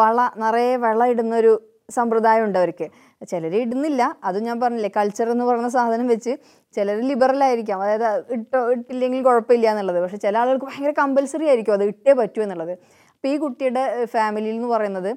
വള 0.00 0.20
നിറയെ 0.42 0.74
വള 0.86 1.06
ഇടുന്നൊരു 1.12 1.52
സമ്പ്രദായം 1.96 2.42
ഉണ്ട് 2.46 2.58
അവർക്ക്. 2.58 2.86
ചിലർ 3.30 3.54
ഇടുന്നില്ല. 3.62 4.02
അതും 4.24 4.44
ഞാൻ 4.48 4.60
പറഞ്ഞില്ലേ 4.60 4.90
കൾച്ചർ 4.96 5.28
എന്ന് 5.30 5.44
പറയുന്ന 5.44 5.70
സാധനം 5.76 6.06
വെച്ച് 6.14 6.32
ചിലർ 6.76 6.98
ലിബറൽ 7.10 7.40
ആയിരിക്കാം. 7.48 7.78
അതായത് 7.84 8.32
ഇട്ടോ 8.36 8.60
ഇട്ടില്ലെങ്കിൽ 8.74 9.22
കുഴപ്പമില്ല 9.28 9.66
എന്നുള്ളത്. 9.72 9.98
പക്ഷെ 10.04 10.18
ചില 10.26 10.38
ആളുകൾക്ക് 10.42 10.66
ഭയങ്കര 10.70 10.92
കമ്പൽസറി 11.02 11.48
ആയിരിക്കും 11.52 11.74
അത് 11.78 11.84
ഇട്ടേ 11.92 12.12
പറ്റൂ 12.20 12.42
എന്നുള്ളത്. 12.46 12.72
അപ്പോൾ 13.14 13.28
ഈ 13.28 13.36
കുട്ടിയുടെ 13.36 13.82
ഫാമിലിയിൽ 14.12 14.56
എന്ന് 14.60 14.70
പറയുന്നത് 14.76 15.10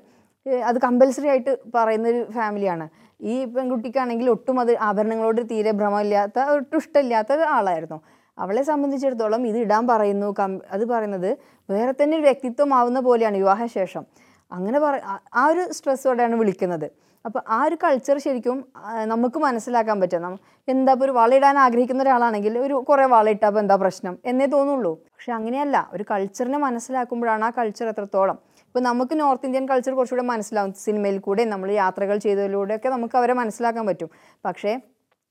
അത് 0.47 0.79
കമ്പൽസറി 0.79 1.27
ആയിട്ട് 1.27 1.49
പറയുന്ന 1.49 1.83
പറയുന്നൊരു 1.85 2.31
ഫാമിലിയാണ് 2.31 2.89
ഈ 3.21 3.45
പെൺകുട്ടിക്കാണെങ്കിൽ 3.45 4.29
ഒട്ടും 4.29 4.59
അത് 4.59 4.77
ആഭരണങ്ങളോട് 4.77 5.49
തീരെ 5.51 5.71
ഭ്രമമില്ലാത്ത 5.71 6.39
ഒട്ടും 6.39 6.77
ഇഷ്ടമില്ലാത്ത 6.77 7.33
ആളായിരുന്നു. 7.33 8.01
അവളെ 8.37 8.63
സംബന്ധിച്ചിടത്തോളം 8.63 9.47
ഇത് 9.47 9.57
ഇടാൻ 9.57 9.87
പറയുന്നു 9.87 10.35
കം 10.39 10.61
അത് 10.71 10.85
പറയുന്നത് 10.85 11.37
വേറെ 11.69 11.93
തന്നെ 12.03 12.17
ഒരു 12.17 12.23
വ്യക്തിത്വമാവുന്ന 12.23 12.99
പോലെയാണ് 12.99 13.37
വിവാഹശേഷം. 13.37 14.05
അങ്ങനെ 14.51 14.79
പറ 14.79 14.99
ആ- 15.33 15.47
ഒരു 15.47 15.71
സ്ട്രെസ്സോടെയാണ് 15.71 16.35
വിളിക്കുന്നത്. 16.35 16.91
അപ്പോൾ 17.25 17.41
ആ 17.49 17.63
ഒരു 17.63 17.77
കൾച്ചർ 17.83 18.17
ശരിക്കും 18.17 18.65
നമുക്ക് 19.03 19.39
മനസ്സിലാക്കാൻ 19.39 19.99
പറ്റും. 19.99 20.39
എന്താ 20.67 20.91
ഇപ്പോൾ 20.91 21.05
ഒരു 21.05 21.11
വളയിടാൻ 21.11 21.57
ആഗ്രഹിക്കുന്ന 21.57 22.03
ഒരാളാണെങ്കിൽ 22.03 22.59
ഒരു 22.59 22.73
കുറേ 22.73 23.05
വളയിട്ടാൽ 23.05 23.59
എന്താ 23.59 23.75
പ്രശ്നം 23.75 24.17
എന്നേ 24.25 24.45
തോന്നുള്ളൂ. 24.45 24.93
പക്ഷെ 24.93 25.33
അങ്ങനെയല്ല 25.33 25.89
ഒരു 25.93 26.05
കൾച്ചറിനെ 26.11 26.57
മനസ്സിലാക്കുമ്പോഴാണ് 26.57 27.45
ആ 27.45 27.51
കൾച്ചർ 27.57 27.87
എത്രത്തോളം 27.89 28.39
ഇപ്പോൾ 28.73 28.83
നമുക്ക് 28.87 29.15
നോർത്ത് 29.19 29.45
ഇന്ത്യൻ 29.47 29.65
കൾച്ചർ 29.69 29.93
കുറച്ചുകൂടെ 29.97 30.23
മനസ്സിലാവും. 30.29 30.71
സിനിമയിൽ 30.83 31.17
കൂടെ 31.25 31.43
നമ്മൾ 31.51 31.69
യാത്രകൾ 31.81 32.15
ചെയ്തതിലൂടെയൊക്കെ 32.23 32.89
നമുക്ക് 32.93 33.15
അവരെ 33.19 33.33
മനസ്സിലാക്കാൻ 33.39 33.83
പറ്റും. 33.89 34.09
പക്ഷേ 34.45 34.71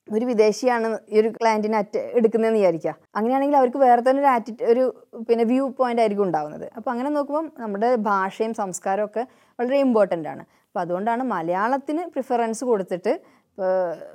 ഒരു 0.09 0.25
വിദേശിയാണ് 0.29 0.89
ഈ 1.15 1.17
ഒരു 1.21 1.29
ക്ലയന്റിനെ 1.39 1.77
അറ്റ് 1.81 2.01
എടുക്കുന്നതെന്ന് 2.19 2.61
വിചാരിക്കുക. 2.61 2.93
അങ്ങനെയാണെങ്കിൽ 3.17 3.57
അവർക്ക് 3.61 3.81
വേറെ 3.85 4.03
തന്നെ 4.09 4.21
ഒരു 4.23 4.31
ആറ്റി 4.35 4.53
ഒരു 4.73 4.85
പിന്നെ 5.29 5.45
വ്യൂ 5.51 5.65
പോയിന്റ് 5.81 6.03
ആയിരിക്കും 6.05 6.27
ഉണ്ടാവുന്നത്. 6.29 6.67
അപ്പോൾ 6.77 6.91
അങ്ങനെ 6.95 7.11
നോക്കുമ്പോൾ 7.17 7.45
നമ്മുടെ 7.65 7.91
ഭാഷയും 8.11 8.55
സംസ്കാരവും 8.63 9.09
ഒക്കെ 9.11 9.25
വളരെ 9.59 9.79
ഇമ്പോർട്ടന്റ് 9.87 10.31
ആണ്. 10.35 10.45
അപ്പോൾ 10.69 10.83
അതുകൊണ്ടാണ് 10.85 11.23
മലയാളത്തിന് 11.35 12.05
പ്രിഫറൻസ് 12.15 12.65
കൊടുത്തിട്ട് 12.71 13.15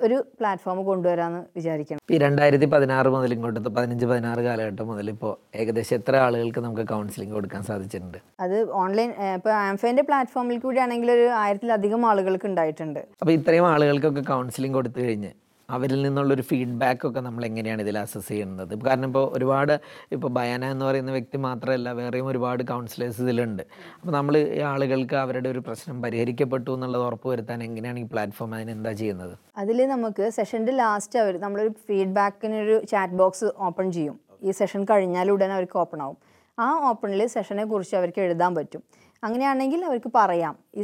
ഒരു 0.06 0.17
പ്ലാറ്റ്ഫോം 0.39 0.79
കൊണ്ടുവരാമെന്ന് 0.86 1.41
വിചാരിക്കണം. 1.58 2.00
ഈ 2.13 2.17
രണ്ടായിരത്തി 2.24 2.67
പതിനാറ് 2.74 3.10
മുതൽ 3.15 3.34
ഇങ്ങോട്ട് 3.36 3.60
പതിനഞ്ച് 3.77 4.06
പതിനാറ് 4.12 4.41
കാലഘട്ടം 4.48 4.88
മുതൽ 4.91 5.10
ഇപ്പോൾ 5.13 5.34
ഏകദേശം 5.62 5.96
എത്ര 6.00 6.15
ആളുകൾക്ക് 6.27 6.62
നമുക്ക് 6.65 6.86
കൗൺസിലിംഗ് 6.94 7.36
കൊടുക്കാൻ 7.38 7.63
സാധിച്ചിട്ടുണ്ട്? 7.70 8.20
അത് 8.46 8.58
ഓൺലൈൻ 8.84 9.12
ഇപ്പോൾ 9.38 9.53
ആംഫേന്റെ 9.63 10.06
പ്ലാറ്റ്ഫോമിൽ 10.10 10.60
കൂടി 10.65 10.82
ആണെങ്കിൽ 10.86 11.12
ഒരു 11.17 11.27
ആയിരത്തിലധികം 11.41 12.06
ആളുകൾക്ക് 12.12 12.48
ഉണ്ടായിട്ടുണ്ട്. 12.51 13.01
അപ്പോൾ 13.22 13.34
ഇത്രയും 13.39 13.67
ആളുകൾക്കൊക്കെ 13.74 14.25
കൗൺസിലിംഗ് 14.34 14.77
കൊടുത്തു 14.79 15.00
കഴിഞ്ഞ് 15.08 15.34
അവരിൽ 15.69 16.01
നിന്നുള്ളൊരു 16.01 16.41
ഫീഡ്ബാക്കൊക്കെ 16.41 17.19
നമ്മൾ 17.19 17.45
എങ്ങനെയാണ് 17.45 17.81
ഇതിൽ 17.81 17.97
അസസ് 18.00 18.27
ചെയ്യുന്നത്? 18.27 18.74
കാരണം 18.88 19.07
ഇപ്പോൾ 19.07 19.25
ഒരുപാട് 19.38 19.74
ഇപ്പോൾ 20.12 20.27
ബയാന 20.27 20.65
എന്ന് 20.65 20.86
പറയുന്ന 20.86 21.12
വ്യക്തി 21.12 21.38
മാത്രമല്ല 21.38 21.91
വേറെയും 21.91 22.27
ഒരുപാട് 22.27 22.63
കൗൺസിലേഴ്സ് 22.63 23.21
ഇതിലുണ്ട്. 23.21 23.63
അപ്പോൾ 24.00 24.12
നമ്മൾ 24.12 24.38
ഈ 24.38 24.59
ആളുകൾക്ക് 24.59 25.15
അവരുടെ 25.15 25.50
ഒരു 25.50 25.59
പ്രശ്നം 25.59 26.01
പരിഹരിക്കപ്പെട്ടു 26.01 26.71
എന്നുള്ളത് 26.71 27.03
ഉറപ്പ് 27.07 27.29
വരുത്താൻ 27.29 27.63
എങ്ങനെയാണ് 27.63 28.00
ഈ 28.00 28.03
പ്ലാറ്റ്ഫോം 28.03 28.55
അതിന് 28.55 28.71
എന്താ 28.71 28.91
ചെയ്യുന്നത്? 28.91 29.38
അതിൽ 29.57 29.88
നമുക്ക് 29.88 30.31
സെഷന്റെ 30.38 30.71
ലാസ്റ്റ് 30.71 31.19
അവർ 31.19 31.39
നമ്മളൊരു 31.39 31.74
ഫീഡ്ബാക്കിനൊരു 31.88 32.77
ചാറ്റ് 32.93 33.13
ബോക്സ് 33.13 33.50
ഓപ്പൺ 33.57 33.91
ചെയ്യും. 33.91 34.19
ഈ 34.43 34.51
സെഷൻ 34.51 34.86
കഴിഞ്ഞാൽ 34.89 35.31
ഉടനെ 35.31 35.53
അവർക്ക് 35.53 35.77
ഓപ്പൺ 35.83 36.01
ആവും. 36.01 36.17
ആ 36.59 36.67
ഓപ്പണിൽ 36.89 37.27
സെഷനെ 37.27 37.65
കുറിച്ച് 37.65 37.95
അവർക്ക് 37.95 38.21
എഴുതാൻ 38.21 38.55
പറ്റും. 38.55 38.81
അങ്ങനെയാണെങ്കിൽ 39.25 39.81
അവർക്ക് 39.89 40.09
പറയാം 40.15 40.55
ഈ 40.79 40.83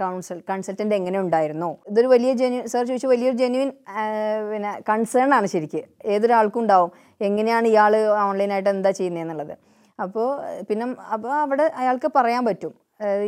കൗൺസൽ 0.00 0.38
കൺസൾട്ടന്റ് 0.50 0.94
എങ്ങനെ 0.98 1.18
ഉണ്ടായിരുന്നു? 1.24 1.70
ഇതൊരു 1.90 2.08
വലിയ 2.14 2.32
ജെന്യു 2.40 2.60
സാർ 2.72 2.82
ചോദിച്ചു 2.90 3.08
വലിയൊരു 3.12 3.36
ജെന്യുവിൻ 3.42 3.70
പിന്നെ 4.50 4.72
കൺസേൺ 4.88 5.34
ആണ് 5.38 5.46
ശരിക്ക്. 5.54 5.82
ഏതൊരാൾക്കും 6.14 6.60
ഉണ്ടാവും. 6.62 6.90
എങ്ങനെയാണ് 7.28 7.66
ഇയാൾ 7.74 7.94
ഓൺലൈനായിട്ട് 8.26 8.70
എന്താ 8.74 8.90
ചെയ്യുന്നതെന്നുള്ളത് 8.98 9.54
അപ്പോൾ 9.98 10.28
പിന്നെ 10.68 10.86
അപ്പോൾ 11.14 11.32
അവിടെ 11.44 11.66
അയാൾക്ക് 11.80 12.08
പറയാൻ 12.18 12.42
പറ്റും 12.48 12.74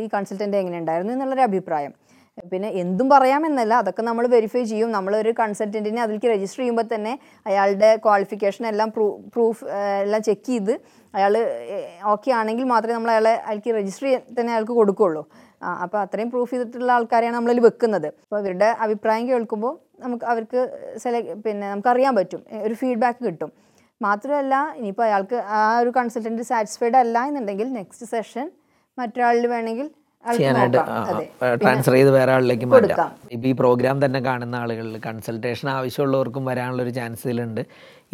ഈ 0.03 0.05
കൺസൾട്ടന്റ് 0.13 0.57
എങ്ങനെ 0.61 0.77
ഉണ്ടായിരുന്നു 0.81 1.13
എന്നുള്ളൊരു 1.13 1.43
അഭിപ്രായം. 1.49 1.93
പിന്നെ 2.51 2.69
എന്തും 2.81 3.07
പറയാമെന്നല്ല 3.13 3.73
അതൊക്കെ 3.81 4.03
നമ്മൾ 4.09 4.25
വെരിഫൈ 4.33 4.61
ചെയ്യും. 4.71 4.89
നമ്മളൊരു 4.97 5.31
കൺസൾട്ടന്റിനെ 5.39 6.01
അതിലേക്ക് 6.03 6.29
രജിസ്റ്റർ 6.33 6.61
ചെയ്യുമ്പോൾ 6.61 6.85
തന്നെ 6.93 7.13
അയാളുടെ 7.49 7.89
ക്വാളിഫിക്കേഷൻ 8.05 8.63
എല്ലാം 8.71 8.89
പ്രൂ 8.95 9.05
പ്രൂഫ് 9.33 9.65
എല്ലാം 10.03 10.23
ചെക്ക് 10.27 10.47
ചെയ്ത് 10.51 10.73
അയാൾ 11.13 11.33
ഓക്കെ 12.13 12.29
ആണെങ്കിൽ 12.39 12.65
മാത്രമേ 12.71 12.95
നമ്മൾ 12.97 13.11
അയാളെ 13.13 13.33
അയാൾക്ക് 13.47 13.71
രജിസ്റ്റർ 13.77 14.05
ചെയ്യാൻ 14.07 14.23
തന്നെ 14.39 14.51
അയാൾക്ക് 14.53 14.75
കൊടുക്കുകയുള്ളൂ. 14.79 15.23
അപ്പോൾ 15.83 15.99
അത്രയും 16.03 16.29
പ്രൂഫ് 16.33 16.51
ചെയ്തിട്ടുള്ള 16.51 16.91
ആൾക്കാരെയാണ് 16.97 17.35
നമ്മളിൽ 17.37 17.59
വെക്കുന്നത്. 17.67 18.07
അപ്പോൾ 18.23 18.37
അവരുടെ 18.41 18.69
അഭിപ്രായം 18.85 19.25
കേൾക്കുമ്പോൾ 19.31 19.73
നമുക്ക് 20.03 20.25
അവർക്ക് 20.31 20.59
സെലക്ട് 21.03 21.33
പിന്നെ 21.45 21.65
നമുക്കറിയാൻ 21.71 22.13
പറ്റും. 22.19 22.41
ഒരു 22.67 22.75
ഫീഡ്ബാക്ക് 22.81 23.21
കിട്ടും. 23.27 23.51
മാത്രമല്ല 24.01 24.55
ഇനിയിപ്പോൾ 24.77 25.05
അയാൾക്ക് 25.07 25.37
ആ 25.57 25.61
ഒരു 25.81 25.91
കൺസൾട്ടന്റ് 25.97 26.43
സാറ്റിസ്ഫൈഡ് 26.51 26.97
അല്ല 27.03 27.23
എന്നുണ്ടെങ്കിൽ 27.29 27.67
നെക്സ്റ്റ് 27.79 28.07
സെഷൻ 28.13 28.45
മറ്റൊരാളിൽ 28.97 29.45
വേണമെങ്കിൽ 29.53 29.87
ചെയ്യാനായിട്ട് 30.25 30.79
ട്രാൻസ്ഫർ 31.61 31.93
ചെയ്ത് 31.95 32.09
വേറെ 32.15 32.31
ആളിലേക്ക് 32.35 32.67
മാറ്റാം. 32.71 33.11
ഇപ്പം 33.35 33.47
ഈ 33.51 33.53
പ്രോഗ്രാം 33.61 33.97
തന്നെ 34.03 34.19
കാണുന്ന 34.27 34.55
ആളുകളിൽ 34.63 34.95
കൺസൾട്ടേഷൻ 35.05 35.67
ആവശ്യമുള്ളവർക്കും 35.75 36.43
വരാനുള്ള 36.49 36.81
ഒരു 36.85 36.93
ചാൻസ് 36.97 37.23
ഇതിലുണ്ട് 37.27 37.61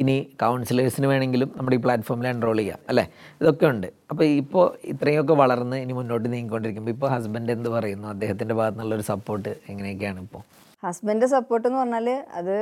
ഇനി 0.01 0.15
കൗൺസിലേഴ്സിന് 0.43 1.07
വേണമെങ്കിലും 1.11 1.49
നമ്മുടെ 1.57 1.75
ഈ 1.79 1.81
പ്ലാറ്റ്ഫോമിൽ 1.85 2.27
എൻറോൾ 2.33 2.57
ചെയ്യാം 2.61 2.79
അല്ലേ? 2.91 3.05
ഇതൊക്കെ 3.41 3.65
ഉണ്ട്. 3.73 3.87
അപ്പോൾ 4.11 4.25
ഇപ്പോൾ 4.41 4.65
ഇത്രയൊക്കെ 4.93 5.35
വളർന്ന് 5.43 5.77
ഇനി 5.83 5.93
മുന്നോട്ട് 5.99 6.27
നീങ്ങിക്കൊണ്ടിരിക്കുമ്പോൾ 6.33 6.93
ഇപ്പോൾ 6.95 7.11
ഹസ്ബൻഡ് 7.15 7.53
എന്ത് 7.57 7.69
പറയുന്നു? 7.75 8.07
അദ്ദേഹത്തിന്റെ 8.13 8.57
ഭാഗത്തു 8.59 8.77
നിന്നുള്ളൊരു 8.77 9.05
സപ്പോർട്ട് 9.11 9.53
എങ്ങനെയൊക്കെയാണ് 9.71 10.21
ഇപ്പോൾ 10.27 10.43
ഹസ്ബൻഡ് 10.83 11.27
സപ്പോർട്ട് 11.35 11.65
എന്ന് 11.67 11.79
പറഞ്ഞാൽ 11.81 12.09
അത് 12.39 12.55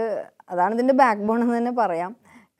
അതാണ് 0.51 0.73
ഇതിന്റെ 0.77 0.95
ബാക്ക് 1.01 1.23
ബോൺ 1.29 1.39
എന്ന് 1.45 1.55
തന്നെ 1.57 1.73
പറയാം. 1.81 2.11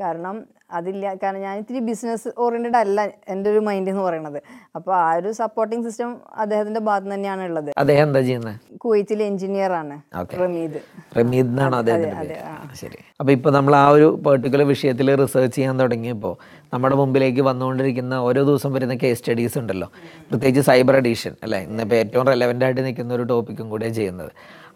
കാരണം 0.01 0.35
അതില്ല. 0.79 1.05
കാരണം 1.23 1.41
ഞാൻ 1.45 1.55
ഇത്തിരി 1.61 1.79
ബിസിനസ് 1.89 2.29
ഓറിയന്റഡ് 2.43 2.79
അല്ല 2.83 2.99
എന്റെ 3.33 3.47
ഒരു 3.53 3.61
മൈൻഡ് 3.67 3.91
എന്ന് 3.93 4.03
പറയുന്നത് 4.07 4.39
അപ്പോൾ 4.77 4.93
ആ 4.95 5.07
ഒരു 5.19 5.31
സപ്പോർട്ടിംഗ് 5.41 5.85
സിസ്റ്റം 5.87 6.11
അദ്ദേഹത്തിന്റെ 6.43 6.81
ഭാഗത്ത് 6.89 7.13
തന്നെയാണ് 7.13 7.43
ഉള്ളത്. 7.49 7.71
അദ്ദേഹം 7.83 8.05
എന്താ 8.07 8.21
ചെയ്യുന്നത് 8.21 8.77
കുവൈത്തിലെ 8.83 9.23
എഞ്ചിനീയർ 9.31 9.71
ആണ്. 9.81 9.95
റമീദ്. 10.43 10.79
റമീദ് 11.19 11.47
എന്നാണോ 11.47 11.77
അദ്ദേഹം 11.77 12.75
ശരി. 12.81 12.99
അപ്പോൾ 13.19 13.33
ഇപ്പോൾ 13.37 13.51
നമ്മൾ 13.57 13.73
ആ 13.75 13.85
ഒരു 13.97 14.07
പെർട്ടിക്കുലർ 14.25 14.67
വിഷയത്തിൽ 14.73 15.15
റിസർച്ച് 15.23 15.55
ചെയ്യാൻ 15.57 15.75
തുടങ്ങിയപ്പോൾ 15.79 16.33
നമ്മുടെ 16.73 16.95
മുമ്പിലേക്ക് 16.95 17.41
വന്നുകൊണ്ടിരിക്കുന്ന 17.41 18.13
ഓരോ 18.27 18.41
ദിവസം 18.49 18.73
വരുന്ന 18.73 18.95
കേസ് 19.03 19.19
സ്റ്റഡീസ് 19.19 19.57
ഉണ്ടല്ലോ. 19.61 19.87
പ്രത്യേകിച്ച് 20.29 20.61
സൈബർ 20.69 20.95
അഡീഷൻ 21.01 21.33
അല്ലേ? 21.45 21.59
ഇന്നിപ്പോൾ 21.69 21.95
ഏറ്റവും 21.95 22.27
റെലവന്റ് 22.31 22.65
ആയിട്ട് 22.65 22.81
നിൽക്കുന്ന 22.85 23.13
ഒരു 23.13 23.23
ടോപ്പിക്കും 23.23 23.69
കൂടെ 23.69 23.89
ചെയ്യുന്നത്. 23.99 24.31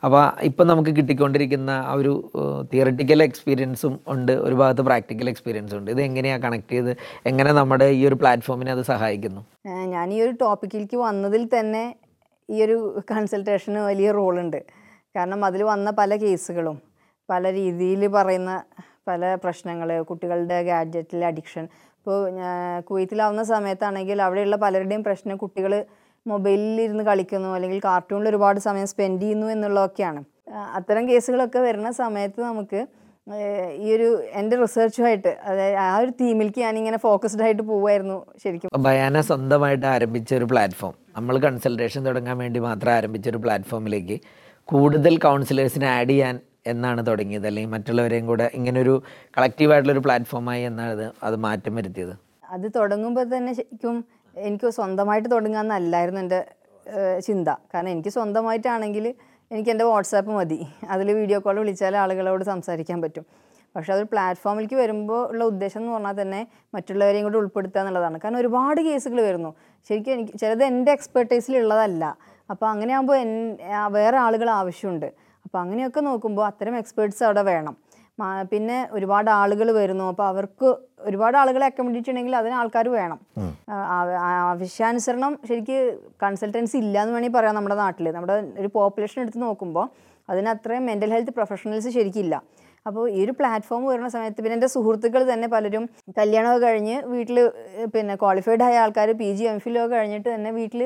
അപ്പോൾ 0.06 0.24
ഇപ്പം 0.48 0.66
നമുക്ക് 0.68 0.92
കിട്ടിക്കൊണ്ടിരിക്കുന്ന 0.98 1.72
ആ 1.92 1.94
ഒരു 2.00 2.12
തിയറട്ടിക്കൽ 2.72 3.24
എക്സ്പീരിയൻസും 3.24 3.94
ഉണ്ട്. 4.08 4.32
ഒരു 4.32 4.56
ഭാഗത്ത് 4.56 4.84
പ്രാക്ടിക്കൽ 4.90 5.30
എക്സ്പീരിയൻസും 5.30 5.78
ഉണ്ട്. 5.80 5.92
ഇത് 5.92 6.02
എങ്ങനെയാണ് 6.02 6.44
കണക്ട് 6.44 6.72
ചെയ്ത് 6.72 6.92
എങ്ങനെ 7.26 7.52
നമ്മുടെ 7.52 7.88
ഈ 8.00 8.02
ഒരു 8.08 8.18
പ്ലാറ്റ്ഫോമിനെ 8.24 8.72
അത് 8.72 8.84
സഹായിക്കുന്നു? 8.92 9.42
ഞാൻ 9.96 10.14
ഈ 10.14 10.20
ഒരു 10.26 10.34
ടോപ്പിക്കിലേക്ക് 10.44 10.98
വന്നതിൽ 10.98 11.46
തന്നെ 11.60 11.86
ഈ 12.50 12.58
ഒരു 12.66 12.78
കൺസൾട്ടേഷന് 13.12 13.80
വലിയ 13.80 14.12
റോളുണ്ട് 14.12 14.60
കാരണം 15.16 15.42
അതിൽ 15.46 15.64
വന്ന 15.64 15.90
പല 15.92 16.16
കേസുകളും 16.16 16.78
പല 17.30 17.52
രീതിയിൽ 17.54 18.08
പറയുന്ന 18.08 18.52
പല 19.10 19.22
പ്രശ്നങ്ങൾ 19.43 19.89
കുട്ടികളുടെ 20.10 20.58
ഗാഡ്ജറ്റിലെ 20.70 21.26
അഡിക്ഷൻ. 21.32 21.65
ഇപ്പോൾ 22.00 22.17
കുവൈത്തിലാവുന്ന 22.88 23.43
സമയത്താണെങ്കിൽ 23.54 24.17
അവിടെയുള്ള 24.26 24.58
പലരുടെയും 24.65 25.04
പ്രശ്നം 25.08 25.38
കുട്ടികൾ 25.43 25.74
മൊബൈലിൽ 26.26 26.80
ഇരുന്ന് 26.86 27.04
കളിക്കുന്നു 27.10 27.50
അല്ലെങ്കിൽ 27.58 27.80
കാർട്ടൂണിൽ 27.89 28.30
ഒരുപാട് 28.32 28.60
സമയം 28.67 28.88
സ്പെൻഡ് 28.91 29.22
ചെയ്യുന്നു 29.24 29.48
എന്നുള്ളതൊക്കെയാണ്. 29.56 30.22
അത്തരം 30.78 31.04
കേസുകളൊക്കെ 31.10 31.60
വരുന്ന 31.67 31.89
സമയത്ത് 32.04 32.39
നമുക്ക് 32.50 32.80
ഈ 33.86 33.88
ഒരു 33.96 34.08
എന്റെ 34.39 34.56
റിസർച്ചുമായിട്ട് 34.62 35.32
അതായത് 35.50 35.78
ആ 35.86 35.93
ഒരു 36.04 36.12
തീമിലേക്ക് 36.20 36.60
ഞാനിങ്ങനെ 36.65 36.98
ഫോക്കസ്ഡ് 37.06 37.43
ആയിട്ട് 37.46 37.63
പോവായിരുന്നു 37.72 38.17
ശരിക്കും. 38.43 38.70
ഭയാന 38.86 39.22
സ്വന്തമായിട്ട് 39.30 39.88
ആരംഭിച്ച 39.96 40.30
ഒരു 40.39 40.46
പ്ലാറ്റ്ഫോം 40.52 40.93
നമ്മൾ 41.17 41.38
കൺസൾട്ടേഷൻ 41.46 42.02
തുടങ്ങാൻ 42.08 42.38
വേണ്ടി 42.43 42.60
മാത്രം 42.67 42.91
ആരംഭിച്ച 42.91 43.28
ഒരു 43.34 43.41
പ്ലാറ്റ്ഫോമിലേക്ക് 43.46 44.17
കൂടുതൽ 44.70 45.13
കൗൺസിലേഴ്സിനെ 45.26 45.88
ആഡ് 45.98 46.10
ചെയ്യാൻ 46.10 46.36
എന്നാണ് 46.74 47.02
തുടങ്ങിയത്? 47.10 47.48
അല്ലെങ്കിൽ 47.50 47.72
മറ്റുള്ളവരെയും 47.76 48.26
കൂടെ 48.32 48.46
ഇങ്ങനെ 48.60 48.78
ഒരു 48.86 48.96
കളക്റ്റീവായിട്ടുള്ളൊരു 49.38 50.04
പ്ലാറ്റ്ഫോമായി 50.08 50.64
എന്നാണ് 50.70 50.92
അത് 50.98 51.06
അത് 51.28 51.38
മാറ്റം 51.46 51.76
വരുത്തിയത്? 51.80 52.14
അത് 52.56 52.68
തുടങ്ങുമ്പോൾ 52.76 53.26
തന്നെ 53.36 53.54
ശരിക്കും 53.60 53.98
എനിക്ക് 54.36 54.68
സ്വന്തമായിട്ട് 54.78 55.30
തുടങ്ങാമെന്നല്ലായിരുന്നു 55.36 56.22
എന്റെ 56.26 56.40
ചിന്ത. 57.28 57.50
കാരണം 57.72 57.92
എനിക്ക് 57.96 58.12
സ്വന്തമായിട്ടാണെങ്കിൽ 58.18 59.06
എനിക്ക് 59.54 59.70
എന്റെ 59.74 59.86
വാട്സാപ്പ് 59.90 60.32
മതി. 60.38 60.60
അതിൽ 60.94 61.08
വീഡിയോ 61.20 61.38
കോൾ 61.46 61.58
വിളിച്ചാൽ 61.62 61.96
ആളുകളോട് 62.04 62.44
സംസാരിക്കാൻ 62.52 62.98
പറ്റും. 63.04 63.26
പക്ഷെ 63.76 63.92
അതൊരു 63.94 64.08
പ്ലാറ്റ്ഫോമിലേക്ക് 64.12 64.78
വരുമ്പോൾ 64.82 65.22
ഉള്ള 65.32 65.44
ഉദ്ദേശം 65.52 65.80
എന്ന് 65.82 65.92
പറഞ്ഞാൽ 65.94 66.16
തന്നെ 66.22 66.40
മറ്റുള്ളവരെയും 66.76 67.26
കൂടി 67.26 67.38
ഉൾപ്പെടുത്തുക 67.42 67.80
എന്നുള്ളതാണ്. 67.82 68.18
കാരണം 68.24 68.40
ഒരുപാട് 68.44 68.80
കേസുകൾ 68.88 69.20
വരുന്നു. 69.28 69.52
ശരിക്കും 69.90 70.14
എനിക്ക് 70.16 70.34
ചിലത് 70.42 70.64
എന്റെ 70.72 70.92
എക്സ്പെർട്ടൈസിലുള്ളതല്ല 70.98 72.04
അപ്പോൾ 72.52 72.68
അങ്ങനെ 72.74 72.94
ആകുമ്പോൾ 72.98 73.18
എൻ 73.24 73.32
വേറെ 73.98 74.18
ആളുകൾ 74.26 74.50
ആവശ്യമുണ്ട്. 74.50 75.10
അപ്പോൾ 75.48 75.60
അങ്ങനെയൊക്കെ 75.64 76.02
നോക്കുമ്പോൾ 76.08 76.46
അത്തരം 76.52 76.76
എക്സ്പേർട്സ് 76.80 77.24
അവിടെ 77.28 77.44
വേണം. 77.52 77.76
പിന്നെ 78.52 78.78
ഒരുപാട് 78.98 79.30
ആളുകൾ 79.40 79.68
വരുന്നു. 79.80 80.06
അപ്പോൾ 80.12 80.26
അവർക്ക് 80.32 80.68
ഒരുപാട് 81.10 81.36
ആളുകളെ 81.42 81.66
അക്കോമഡേറ്റ് 81.70 82.08
ചെയ്യണമെങ്കിൽ 82.08 82.36
അതിന് 82.40 82.56
ആൾക്കാർ 82.62 82.86
വേണം. 82.96 83.20
ആവശ്യാനുസരണം 84.40 85.34
ശരിക്ക് 85.50 85.78
കൺസൾട്ടൻസി 86.24 86.78
ഇല്ല 86.84 86.96
എന്ന് 87.04 87.14
വേണമെങ്കിൽ 87.16 87.36
പറയാം 87.38 87.56
നമ്മുടെ 87.60 87.78
നാട്ടിൽ 87.84 88.08
നമ്മുടെ 88.18 88.36
ഒരു 88.62 88.70
പോപ്പുലേഷൻ 88.78 89.20
എടുത്ത് 89.26 89.42
നോക്കുമ്പോൾ 89.48 89.88
അതിന് 90.30 90.50
അത്രയും 90.56 90.86
മെന്റൽ 90.92 91.12
ഹെൽത്ത് 91.16 91.34
പ്രൊഫഷണൽസ് 91.38 91.92
ശരിക്കില്ല 91.98 92.36
അപ്പോൾ 92.86 93.04
ഈ 93.16 93.20
ഒരു 93.26 93.34
പ്ലാറ്റ്ഫോം 93.40 93.86
വരുന്ന 93.92 94.10
സമയത്ത് 94.16 94.42
പിന്നെ 94.44 94.56
എന്റെ 94.58 94.70
സുഹൃത്തുക്കൾ 94.76 95.22
തന്നെ 95.32 95.48
പലരും 95.54 95.84
കല്യാണമൊക്കെ 96.20 96.68
കഴിഞ്ഞ് 96.68 96.98
വീട്ടിൽ 97.14 97.38
പിന്നെ 97.96 98.14
ക്വാളിഫൈഡ് 98.22 98.64
ആയ 98.68 98.78
ആൾക്കാർ 98.84 99.10
പി 99.22 99.30
ജി 99.38 99.46
എം 99.52 99.58
ഫിലൊക്കെ 99.66 99.96
കഴിഞ്ഞിട്ട് 99.96 100.30
തന്നെ 100.36 100.52
വീട്ടിൽ 100.60 100.84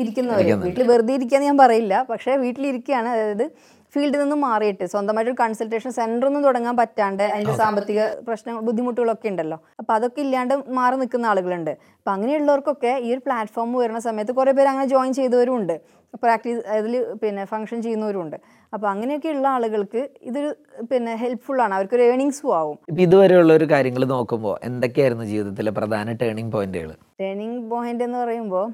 ഇരിക്കുന്നവർ 0.00 0.48
വീട്ടിൽ 0.64 0.82
വെറുതെ 0.90 1.12
ഇരിക്കുകയെന്ന് 1.18 1.50
ഞാൻ 1.50 1.58
പറയില്ല. 1.64 1.94
പക്ഷേ 2.10 2.32
വീട്ടിലിരിക്കുകയാണ്. 2.42 3.08
അതായത് 3.14 3.46
ഫീൽഡിൽ 3.94 4.20
നിന്നും 4.20 4.40
മാറിയിട്ട് 4.46 4.84
സ്വന്തമായിട്ട് 4.92 5.32
കൺസൾട്ടേഷൻ 5.40 5.90
സെന്റർ 5.96 6.26
ഒന്നും 6.28 6.42
തുടങ്ങാൻ 6.46 6.74
പറ്റാണ്ട് 6.80 7.22
അതിന്റെ 7.32 7.54
സാമ്പത്തിക 7.62 8.02
പ്രശ്നങ്ങൾ 8.28 8.60
ബുദ്ധിമുട്ടുകളൊക്കെ 8.68 9.28
ഉണ്ടല്ലോ. 9.32 9.58
അപ്പോൾ 9.80 9.92
അതൊക്കെ 9.96 10.20
ഇല്ലാണ്ട് 10.26 10.54
മാറി 10.78 10.96
നിൽക്കുന്ന 11.00 11.26
ആളുകളുണ്ട്. 11.32 11.70
അപ്പോൾ 11.98 12.12
അങ്ങനെയുള്ളവർക്കൊക്കെ 12.14 12.92
ഈ 13.06 13.08
ഒരു 13.14 13.22
പ്ലാറ്റ്ഫോം 13.26 13.72
വരുന്ന 13.82 14.00
സമയത്ത് 14.08 14.34
കുറേ 14.38 14.52
പേര് 14.58 14.68
അങ്ങനെ 14.72 14.88
ജോയിൻ 14.94 15.12
ചെയ്തവരും 15.18 15.56
ഉണ്ട് 15.60 15.74
പ്രാക്ടീസ് 16.22 16.60
അതിൽ 16.76 16.94
പിന്നെ 17.22 17.42
ഫങ്ഷൻ 17.52 17.78
ചെയ്യുന്നവരുണ്ട് 17.84 18.36
അപ്പോൾ 18.74 18.88
അങ്ങനെയൊക്കെയുള്ള 18.92 19.46
ആളുകൾക്ക് 19.56 20.00
ഇതൊരു 20.28 20.50
പിന്നെ 20.90 21.12
ഹെൽപ്ഫുള്ളാണ് 21.22 21.74
അവർക്കൊരു 21.76 22.04
ഏണിങ്സും 22.12 22.50
ആവും. 22.60 22.78
ഇപ്പം 22.90 23.02
ഇതുവരെയുള്ള 23.06 23.52
ഒരു 23.58 23.68
കാര്യങ്ങൾ 23.72 24.04
നോക്കുമ്പോൾ 24.14 24.54
എന്തൊക്കെയായിരുന്നു 24.68 25.26
ജീവിതത്തിലെ 25.32 25.72
പ്രധാന 25.78 26.16
ടേണിംഗ് 26.22 26.52
പോയിന്റുകൾ 26.56 26.90
ടേണിംഗ് 27.22 27.62
പോയിന്റ് 27.70 28.04
എന്ന് 28.08 28.18
പറയുമ്പോൾ 28.18 28.66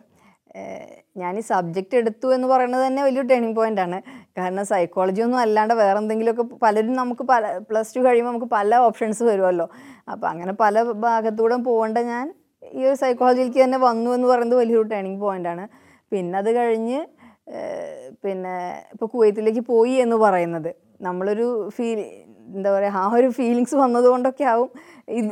ഞാൻ 1.20 1.32
ഈ 1.40 1.42
സബ്ജക്റ്റ് 1.50 1.96
എടുത്തു 2.00 2.28
എന്ന് 2.36 2.48
പറയുന്നത് 2.52 2.82
തന്നെ 2.86 3.02
വലിയൊരു 3.06 3.28
ടേണിംഗ് 3.28 3.56
പോയിന്റ് 3.58 3.82
ആണ്. 3.84 3.98
കാരണം 4.38 4.64
സൈക്കോളജി 4.72 5.20
ഒന്നും 5.26 5.40
അല്ലാണ്ട് 5.44 5.74
വേറെ 5.82 5.98
എന്തെങ്കിലുമൊക്കെ 6.02 6.44
പലരും 6.64 6.94
നമുക്ക് 7.02 7.24
പല 7.32 7.44
പ്ലസ് 7.68 7.94
ടു 7.96 8.00
കഴിയുമ്പോൾ 8.06 8.32
നമുക്ക് 8.32 8.50
പല 8.58 8.76
ഓപ്ഷൻസ് 8.88 9.22
വരുമല്ലോ 9.30 9.66
അപ്പോൾ 10.12 10.28
അങ്ങനെ 10.32 10.54
പല 10.64 10.82
ഭാഗത്തൂടെ 11.06 11.58
പോകേണ്ട 11.68 11.98
ഞാൻ 12.12 12.26
ഈ 12.78 12.80
ഒരു 12.88 12.96
സൈക്കോളജിയിലേക്ക് 13.02 13.60
തന്നെ 13.64 13.78
വന്നു 13.88 14.10
എന്ന് 14.16 14.28
പറയുന്നത് 14.32 14.58
വലിയൊരു 14.60 14.88
ടേണിംഗ് 14.94 15.20
പോയിന്റ് 15.24 15.50
ആണ്. 15.52 15.64
പിന്നെ 16.12 16.38
അത് 16.42 16.50
കഴിഞ്ഞ് 16.58 16.98
പിന്നെ 18.24 18.54
ഇപ്പോൾ 18.94 19.08
കുവൈത്തിലേക്ക് 19.14 19.62
പോയി 19.72 19.94
എന്ന് 20.04 20.16
പറയുന്നത്. 20.24 20.70
നമ്മളൊരു 21.06 21.46
ഫീൽ 21.76 22.00
എന്താ 22.56 22.70
പറയുക 22.74 23.00
ആ 23.00 23.06
ഒരു 23.16 23.28
ഫീലിങ്സ് 23.36 23.74
വന്നതുകൊണ്ടൊക്കെ 23.74 24.44
ആവും 24.52 24.70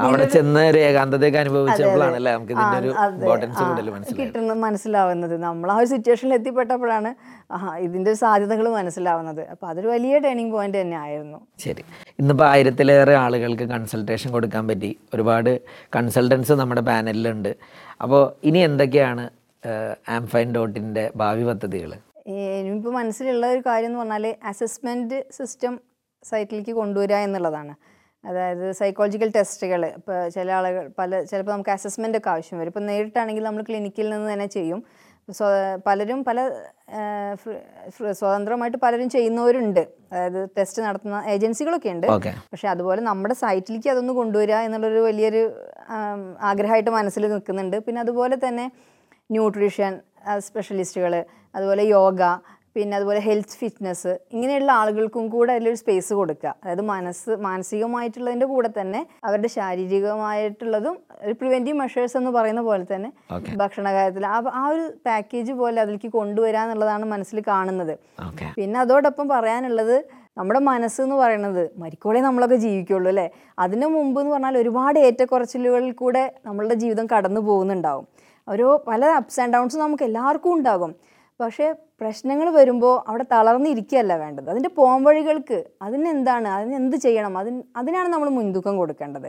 അവിടെ 0.04 0.24
ചെന്ന് 0.34 0.60
ഒരു 0.70 0.78
ഏകാന്തതയൊക്കെ 0.78 1.38
അനുഭവിച്ചപ്പോഴാണല്ലേ 1.38 2.30
നമുക്ക് 2.32 2.52
ഇതിന്റെ 2.52 2.76
ഒരു 2.82 2.90
ആ, 2.90 3.02
അതെ. 3.04 3.16
ഇമ്പോർട്ടൻസ് 3.16 3.58
കൂടുതൽ 3.62 3.88
കിട്ടുന്നത് 4.20 4.58
മനസ്സിലാവുന്നത്. 4.58 5.34
നമ്മൾ 5.38 5.70
ആ 5.72 5.76
ഒരു 5.76 5.88
സിറ്റുവേഷനിൽ 5.92 6.34
എത്തിപ്പെട്ടപ്പോഴാണ് 6.34 7.10
ഇതിന്റെ 7.78 8.12
സാധ്യതകൾ 8.14 8.68
മനസ്സിലാവുന്നത്. 8.68 9.42
അപ്പോൾ 9.50 9.66
അതൊരു 9.66 9.88
വലിയ 9.88 10.18
ടേണിംഗ് 10.18 10.52
പോയിന്റ് 10.52 10.78
തന്നെ 10.80 10.96
ആയിരുന്നു. 10.96 11.40
ശരി. 11.58 11.84
ഇന്നിപ്പോൾ 12.18 12.46
ആയിരത്തിലേറെ 12.52 13.14
ആളുകൾക്ക് 13.14 13.66
കൺസൾട്ടേഷൻ 13.74 14.30
കൊടുക്കാൻ 14.32 14.64
പറ്റി. 14.68 14.90
ഒരുപാട് 15.14 15.52
കൺസൾട്ടൻസ് 15.96 16.52
നമ്മുടെ 16.52 16.80
പാനലിലുണ്ട്. 16.80 17.52
അപ്പോൾ 18.02 18.24
ഇനി 18.44 18.58
എന്തൊക്കെയാണ് 18.58 19.26
ആംഫൈൻ 20.08 20.48
ഡോട്ടിന്റെ 20.54 21.10
ഭാവി 21.16 21.44
പദ്ധതികൾ 21.44 21.92
എനിക്കിപ്പോൾ 22.28 22.92
മനസ്സിലുള്ള 22.92 23.46
ഒരു 23.46 23.62
കാര്യം 23.66 23.88
എന്ന് 23.88 23.98
പറഞ്ഞാൽ 23.98 24.26
അസസ്മെന്റ് 24.44 25.18
സിസ്റ്റം 25.32 25.74
സൈറ്റിലേക്ക് 26.30 26.74
കൊണ്ടുവരിക 26.80 27.18
എന്നുള്ളതാണ്. 27.26 27.74
അതായത് 28.24 28.64
സൈക്കോളജിക്കൽ 28.78 29.30
ടെസ്റ്റുകൾ 29.36 29.82
ഇപ്പോൾ 29.98 30.16
ചില 30.34 30.48
ആളുകൾ 30.58 30.84
പല 31.00 31.10
ചിലപ്പോൾ 31.30 31.52
നമുക്ക് 31.54 31.72
അസസ്മെന്റ് 31.74 32.18
ഒക്കെ 32.20 32.30
ആവശ്യം 32.32 32.56
വരും. 32.60 32.70
ഇപ്പോൾ 32.72 32.84
നേരിട്ടാണെങ്കിൽ 32.90 33.44
നമ്മൾ 33.48 33.64
ക്ലിനിക്കിൽ 33.68 34.06
നിന്ന് 34.14 34.28
തന്നെ 34.32 34.48
ചെയ്യും. 34.56 34.80
സ്വ 35.36 35.46
പലരും 35.86 36.18
പല 36.28 36.38
സ്വതന്ത്രമായിട്ട് 38.18 38.78
പലരും 38.84 39.08
ചെയ്യുന്നവരുണ്ട്. 39.14 39.80
അതായത് 40.12 40.40
ടെസ്റ്റ് 40.56 40.80
നടത്തുന്ന 40.86 41.22
ഏജൻസികളൊക്കെ 41.34 41.90
ഉണ്ട്. 41.94 42.06
പക്ഷെ 42.52 42.68
അതുപോലെ 42.74 43.00
നമ്മുടെ 43.10 43.36
സൈറ്റിലേക്ക് 43.44 43.90
അതൊന്ന് 43.94 44.14
കൊണ്ടുവരിക 44.20 44.58
എന്നുള്ളൊരു 44.66 45.02
വലിയൊരു 45.08 45.42
ആഗ്രഹമായിട്ട് 46.50 46.92
മനസ്സിൽ 46.98 47.26
നിൽക്കുന്നുണ്ട്. 47.34 47.76
പിന്നെ 47.86 48.00
അതുപോലെ 48.04 48.38
തന്നെ 48.46 48.66
ന്യൂട്രീഷൻ 49.36 49.94
സ്പെഷ്യലിസ്റ്റുകൾ 50.46 51.12
അതുപോലെ 51.56 51.82
യോഗ 51.96 52.22
പിന്നെ 52.76 52.94
അതുപോലെ 52.98 53.20
ഹെൽത്ത് 53.26 53.56
ഫിറ്റ്നസ് 53.60 54.12
ഇങ്ങനെയുള്ള 54.34 54.70
ആളുകൾക്കും 54.80 55.24
കൂടെ 55.34 55.50
അതിലൊരു 55.54 55.78
സ്പേസ് 55.82 56.12
കൊടുക്കുക. 56.18 56.50
അതായത് 56.62 56.82
മനസ്സ് 56.90 57.32
മാനസികമായിട്ടുള്ളതിന്റെ 57.46 58.46
കൂടെ 58.52 58.70
തന്നെ 58.78 59.00
അവരുടെ 59.24 59.50
ശാരീരികമായിട്ടുള്ളതും 59.56 60.96
ഒരു 61.24 61.34
പ്രിവെന്റീവ് 61.40 61.78
മെഷേഴ്സ് 61.82 62.16
എന്ന് 62.20 62.32
പറയുന്ന 62.36 62.62
പോലെ 62.68 62.86
തന്നെ 62.94 63.10
Okay. 63.36 63.54
ഭക്ഷണ 63.60 63.86
കാര്യത്തിൽ 63.96 64.26
ആ 64.26 64.66
ഒരു 64.72 64.84
പാക്കേജ് 65.06 65.52
പോലെ 65.60 65.80
അതിലേക്ക് 65.84 66.10
കൊണ്ടുവരിക 66.18 66.62
എന്നുള്ളതാണ് 66.66 67.04
മനസ്സിൽ 67.14 67.40
കാണുന്നത്. 67.48 67.94
പിന്നെ 68.58 68.78
അതോടൊപ്പം 68.84 69.26
പറയാനുള്ളത് 69.34 69.96
നമ്മുടെ 70.38 70.60
മനസ്സ് 70.60 70.98
എന്ന് 71.02 71.16
പറയുന്നത് 71.16 71.62
മരിക്കോളെ 71.82 72.20
നമ്മളൊക്കെ 72.20 72.58
ജീവിക്കുള്ളൂ 72.64 73.08
അല്ലേ? 73.12 73.26
അതിന് 73.64 73.86
മുമ്പ് 73.94 74.18
എന്ന് 74.20 74.32
പറഞ്ഞാൽ 74.34 74.56
ഒരുപാട് 74.62 74.98
ഏറ്റക്കുറച്ചിലുകളിൽ 75.06 75.92
കൂടെ 76.02 76.24
നമ്മളുടെ 76.46 76.76
ജീവിതം 76.82 77.06
കടന്നു 77.12 77.40
പോകുന്നുണ്ടാവും 77.40 78.06
ഓരോ 78.48 78.68
പല 78.88 79.04
അപ്സ് 79.20 79.38
ആൻഡ് 79.42 79.54
ഡൗൺസ് 79.54 79.78
നമുക്ക് 79.84 80.04
എല്ലാവർക്കും 80.08 80.52
ഉണ്ടാകും. 80.56 80.92
പക്ഷേ 81.40 81.66
പ്രശ്നങ്ങൾ 82.00 82.48
വരുമ്പോൾ 82.50 82.94
അവിടെ 83.08 83.24
തളർന്നിരിക്കുകയല്ല 83.32 84.12
വേണ്ടത്. 84.22 84.46
അതിന്റെ 84.52 84.70
പോംവഴികൾക്ക് 84.78 85.58
അതിനെന്താണ് 85.86 86.48
അതിന് 86.48 86.74
എന്ത് 86.74 86.96
ചെയ്യണം 86.96 87.34
അതിന് 87.38 87.58
അതിനാണ് 87.76 88.08
നമ്മൾ 88.14 88.28
മുൻതൂക്കം 88.38 88.76
കൊടുക്കേണ്ടത്. 88.76 89.28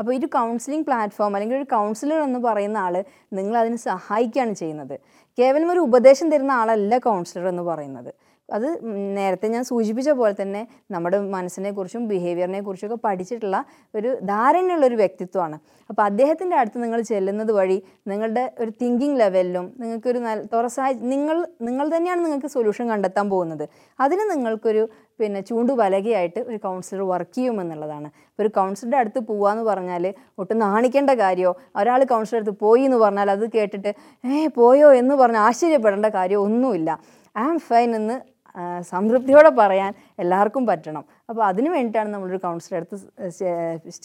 അപ്പോൾ 0.00 0.12
ഒരു 0.16 0.28
കൗൺസിലിംഗ് 0.38 0.86
പ്ലാറ്റ്ഫോം 0.86 1.34
അല്ലെങ്കിൽ 1.36 1.56
ഒരു 1.56 1.66
കൗൺസിലർ 1.76 2.20
എന്ന് 2.28 2.38
പറയുന്ന 2.38 2.78
ആൾ 2.86 2.94
നിങ്ങൾ 3.38 3.56
അതിന് 3.62 3.76
സഹായിക്കുകയാണ് 3.76 4.54
ചെയ്യുന്നത്. 4.54 4.96
കേവലം 5.38 5.70
ഒരു 5.72 5.80
ഉപദേശം 5.88 6.30
തരുന്ന 6.32 6.52
ആളല്ല 6.60 6.98
കൗൺസിലർ 6.98 7.48
എന്ന് 7.48 7.62
പറയുന്നത്. 7.62 8.10
അത് 8.48 8.66
നേരത്തെ 9.16 9.46
ഞാൻ 9.48 9.64
സൂചിപ്പിച്ച 9.64 10.10
പോലെ 10.10 10.34
തന്നെ 10.42 10.62
നമ്മുടെ 10.90 11.18
മനസ്സിനെ 11.36 11.70
കുറിച്ചും 11.70 12.08
ബിഹേവിയറിനെ 12.08 12.60
കുറിച്ചും 12.60 12.86
ഒക്കെ 12.88 12.98
പഠിച്ചിട്ടുള്ള 13.04 13.58
ഒരു 13.94 14.10
ധാരണയുള്ള 14.30 14.84
ഒരു 14.86 14.94
വ്യക്തിത്വമാണ്. 14.94 15.56
അപ്പോൾ 15.90 16.02
അദ്ദേഹത്തിന്റെ 16.02 16.56
അടുത്ത് 16.56 16.78
നിങ്ങൾ 16.82 17.00
ചെല്ലുന്നത് 17.00 17.52
വഴി 17.52 17.82
നിങ്ങളുടെ 18.08 18.44
ഒരു 18.58 18.70
തിങ്കിങ് 18.80 19.18
ലെവലിലും 19.20 19.66
നിങ്ങൾക്കൊരു 19.80 20.18
നല്ല 20.18 20.42
തുറസായ 20.54 20.92
നിങ്ങൾ 21.12 21.36
നിങ്ങൾ 21.60 21.86
തന്നെയാണ് 21.96 22.24
നിങ്ങൾക്ക് 22.24 22.46
സൊല്യൂഷൻ 22.46 22.86
കണ്ടെത്താൻ 22.90 23.30
പോകുന്നത്. 23.30 23.64
അതിന് 23.98 24.26
നിങ്ങൾക്കൊരു 24.32 24.82
പിന്നെ 25.20 25.40
ചൂണ്ടുപലകയായിട്ട് 25.40 26.40
ഒരു 26.40 26.58
കൗൺസിലർ 26.64 27.02
വർക്ക് 27.02 27.34
ചെയ്യുമെന്നുള്ളതാണ്. 27.34 28.08
ഇപ്പോൾ 28.30 28.42
ഒരു 28.42 28.50
കൗൺസിലറുടെ 28.58 28.98
അടുത്ത് 28.98 29.20
പോവാന്ന് 29.30 29.64
പറഞ്ഞാൽ 29.70 30.04
ഒട്ടും 30.38 30.58
നാണിക്കേണ്ട 30.58 31.12
കാര്യമോ 31.22 31.52
ഒരാൾ 31.80 32.00
കൗൺസിലർ 32.04 32.40
അടുത്ത് 32.40 32.56
പോയി 32.60 32.82
എന്ന് 32.82 32.98
പറഞ്ഞാൽ 33.04 33.30
അത് 33.30 33.44
കേട്ടിട്ട് 33.56 33.90
ഏ 34.24 34.46
പോയോ? 34.60 34.90
എന്ന് 34.92 35.14
പറഞ്ഞ് 35.14 35.40
ആശ്ചര്യപ്പെടേണ്ട 35.46 36.10
കാര്യമോ 36.18 36.42
ഒന്നുമില്ല 36.48 36.90
ഐ 37.36 37.42
ആം 37.48 37.58
ഫൈൻ 37.68 37.90
എന്ന് 37.96 38.14
സംതൃപ്തിയോടെ 38.92 39.50
പറയാൻ 39.60 39.92
എല്ലാവർക്കും 40.24 40.64
പറ്റണം. 40.70 41.04
അപ്പോൾ 41.30 41.44
അതിന് 41.50 41.68
വേണ്ടിയിട്ടാണ് 41.74 42.10
നമ്മളൊരു 42.14 42.40
കൗൺസിലർ 42.46 42.78
അടുത്ത് 42.80 42.96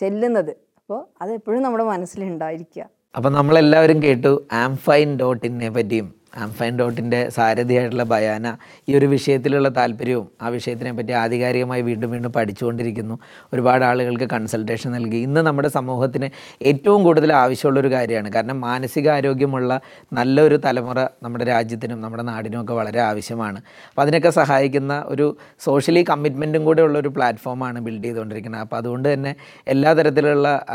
ചെല്ലുന്നത്. 0.01 0.51
അപ്പോൾ 0.79 0.99
അത് 1.21 1.31
എപ്പോഴും 1.39 1.61
നമ്മുടെ 1.67 1.85
മനസ്സിലുണ്ടായിരിക്കുക 1.93 2.83
അപ്പോൾ 3.17 3.31
നമ്മളെല്ലാവരും 3.37 3.97
കേട്ടു 4.03 4.31
ആംഫൈൻ 4.63 5.09
ഡോട്ട് 5.19 5.45
ഇന്നെ 5.47 5.69
പറ്റിയും. 5.77 6.07
ആംഫൈൻ 6.38 6.78
ഡോട്ടിന്റെ 6.80 7.30
സാരഥിയായിട്ടുള്ള 7.30 8.04
ബയാന 8.04 8.56
ഈ 8.89 8.98
ഒരു 8.98 9.06
വിഷയത്തിലുള്ള 9.06 9.69
താല്പര്യവും 9.69 10.28
ആ 10.41 10.48
വിഷയത്തിനെ 10.48 10.91
പറ്റി 10.91 11.12
ആധികാരികമായി 11.12 11.82
വീണ്ടും 11.82 12.12
വീണ്ടും 12.12 12.34
പഠിച്ചുകൊണ്ടിരിക്കുന്നു. 12.34 13.19
ഒരുപാട് 13.54 13.86
ആളുകൾക്ക് 13.86 14.24
കൺസൾട്ടേഷൻ 14.24 14.91
നൽകി. 14.91 15.17
ഇന്ന് 15.17 15.41
നമ്മുടെ 15.41 15.67
സമൂഹത്തിന് 15.67 16.30
ഏറ്റവും 16.62 17.04
കൂടുതൽ 17.04 17.34
ആവശ്യമുള്ളൊരു 17.34 17.91
കാര്യമാണ്. 17.91 18.30
കാരണം 18.30 18.62
മാനസികാരോഗ്യമുള്ള 18.62 19.80
നല്ലൊരു 20.13 20.60
തലമുറ 20.65 21.00
നമ്മുടെ 21.24 21.46
രാജ്യത്തിനും 21.46 22.02
നമ്മുടെ 22.02 22.24
നാടിനും 22.24 22.62
ഒക്കെ 22.62 22.74
വളരെ 22.74 23.00
ആവശ്യമാണ്. 23.00 23.62
അപ്പോൾ 23.89 24.02
അതിനൊക്കെ 24.02 24.30
സഹായിക്കുന്ന 24.30 25.04
ഒരു 25.06 25.38
സോഷ്യലി 25.60 26.06
കമ്മിറ്റ്മെന്റും 26.10 26.65
കൂടെ 26.65 26.82
ഉള്ള 26.82 27.00
ഒരു 27.00 27.08
പ്ലാറ്റ്ഫോമാണ് 27.08 27.80
ബിൽഡ് 27.80 28.04
ചെയ്തുകൊണ്ടിരിക്കുന്നത്. 28.04 28.62
അപ്പോൾ 28.62 28.78
അതുകൊണ്ട് 28.78 29.13
തന്നെ 29.13 29.36
എല്ലാ 29.67 29.93
തരത്തിലുള്ള 29.93 30.65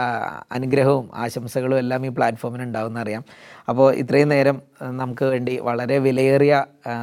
അനുഗ്രഹവും 0.52 1.10
ആശംസകളും 1.14 1.78
എല്ലാം 1.78 2.06
ഈ 2.06 2.08
പ്ലാറ്റ്ഫോമിന് 2.08 2.62
ഉണ്ടാവുമെന്ന് 2.62 3.00
അറിയാം. 3.00 3.24
അപ്പോൾ 3.68 3.88
ഇത്രയും 3.94 4.28
നേരം 4.28 4.56
നമുക്ക് 5.00 5.24
വേണ്ടി 5.24 5.54
വളരെ 5.68 5.98
വിലയേറിയ 5.98 6.54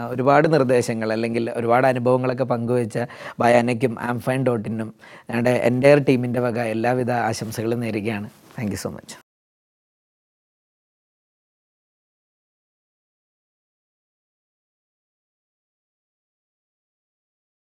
ഒരുപാട് 0.10 0.48
നിർദ്ദേശങ്ങൾ 0.54 1.12
അല്ലെങ്കിൽ 1.12 1.52
ഒരുപാട് 1.56 1.88
അനുഭവങ്ങളൊക്കെ 1.88 2.44
പങ്കുവെച്ച 2.44 2.98
ബയാനയ്ക്കും 3.44 3.96
ആംഫൈൻ 4.12 4.44
ഡോട്ടിനും 4.44 4.90
ഞങ്ങളുടെ 5.30 5.56
എന്റെ 5.70 5.94
ടീമിന്റെ 6.10 6.40
വക 6.40 6.60
എല്ലാവിധ 6.76 7.12
ആശംസകളും 7.30 7.80
നേരുകയാണ്. 7.80 8.30
Thank 8.58 8.76
so 8.76 8.90
much. 8.90 9.25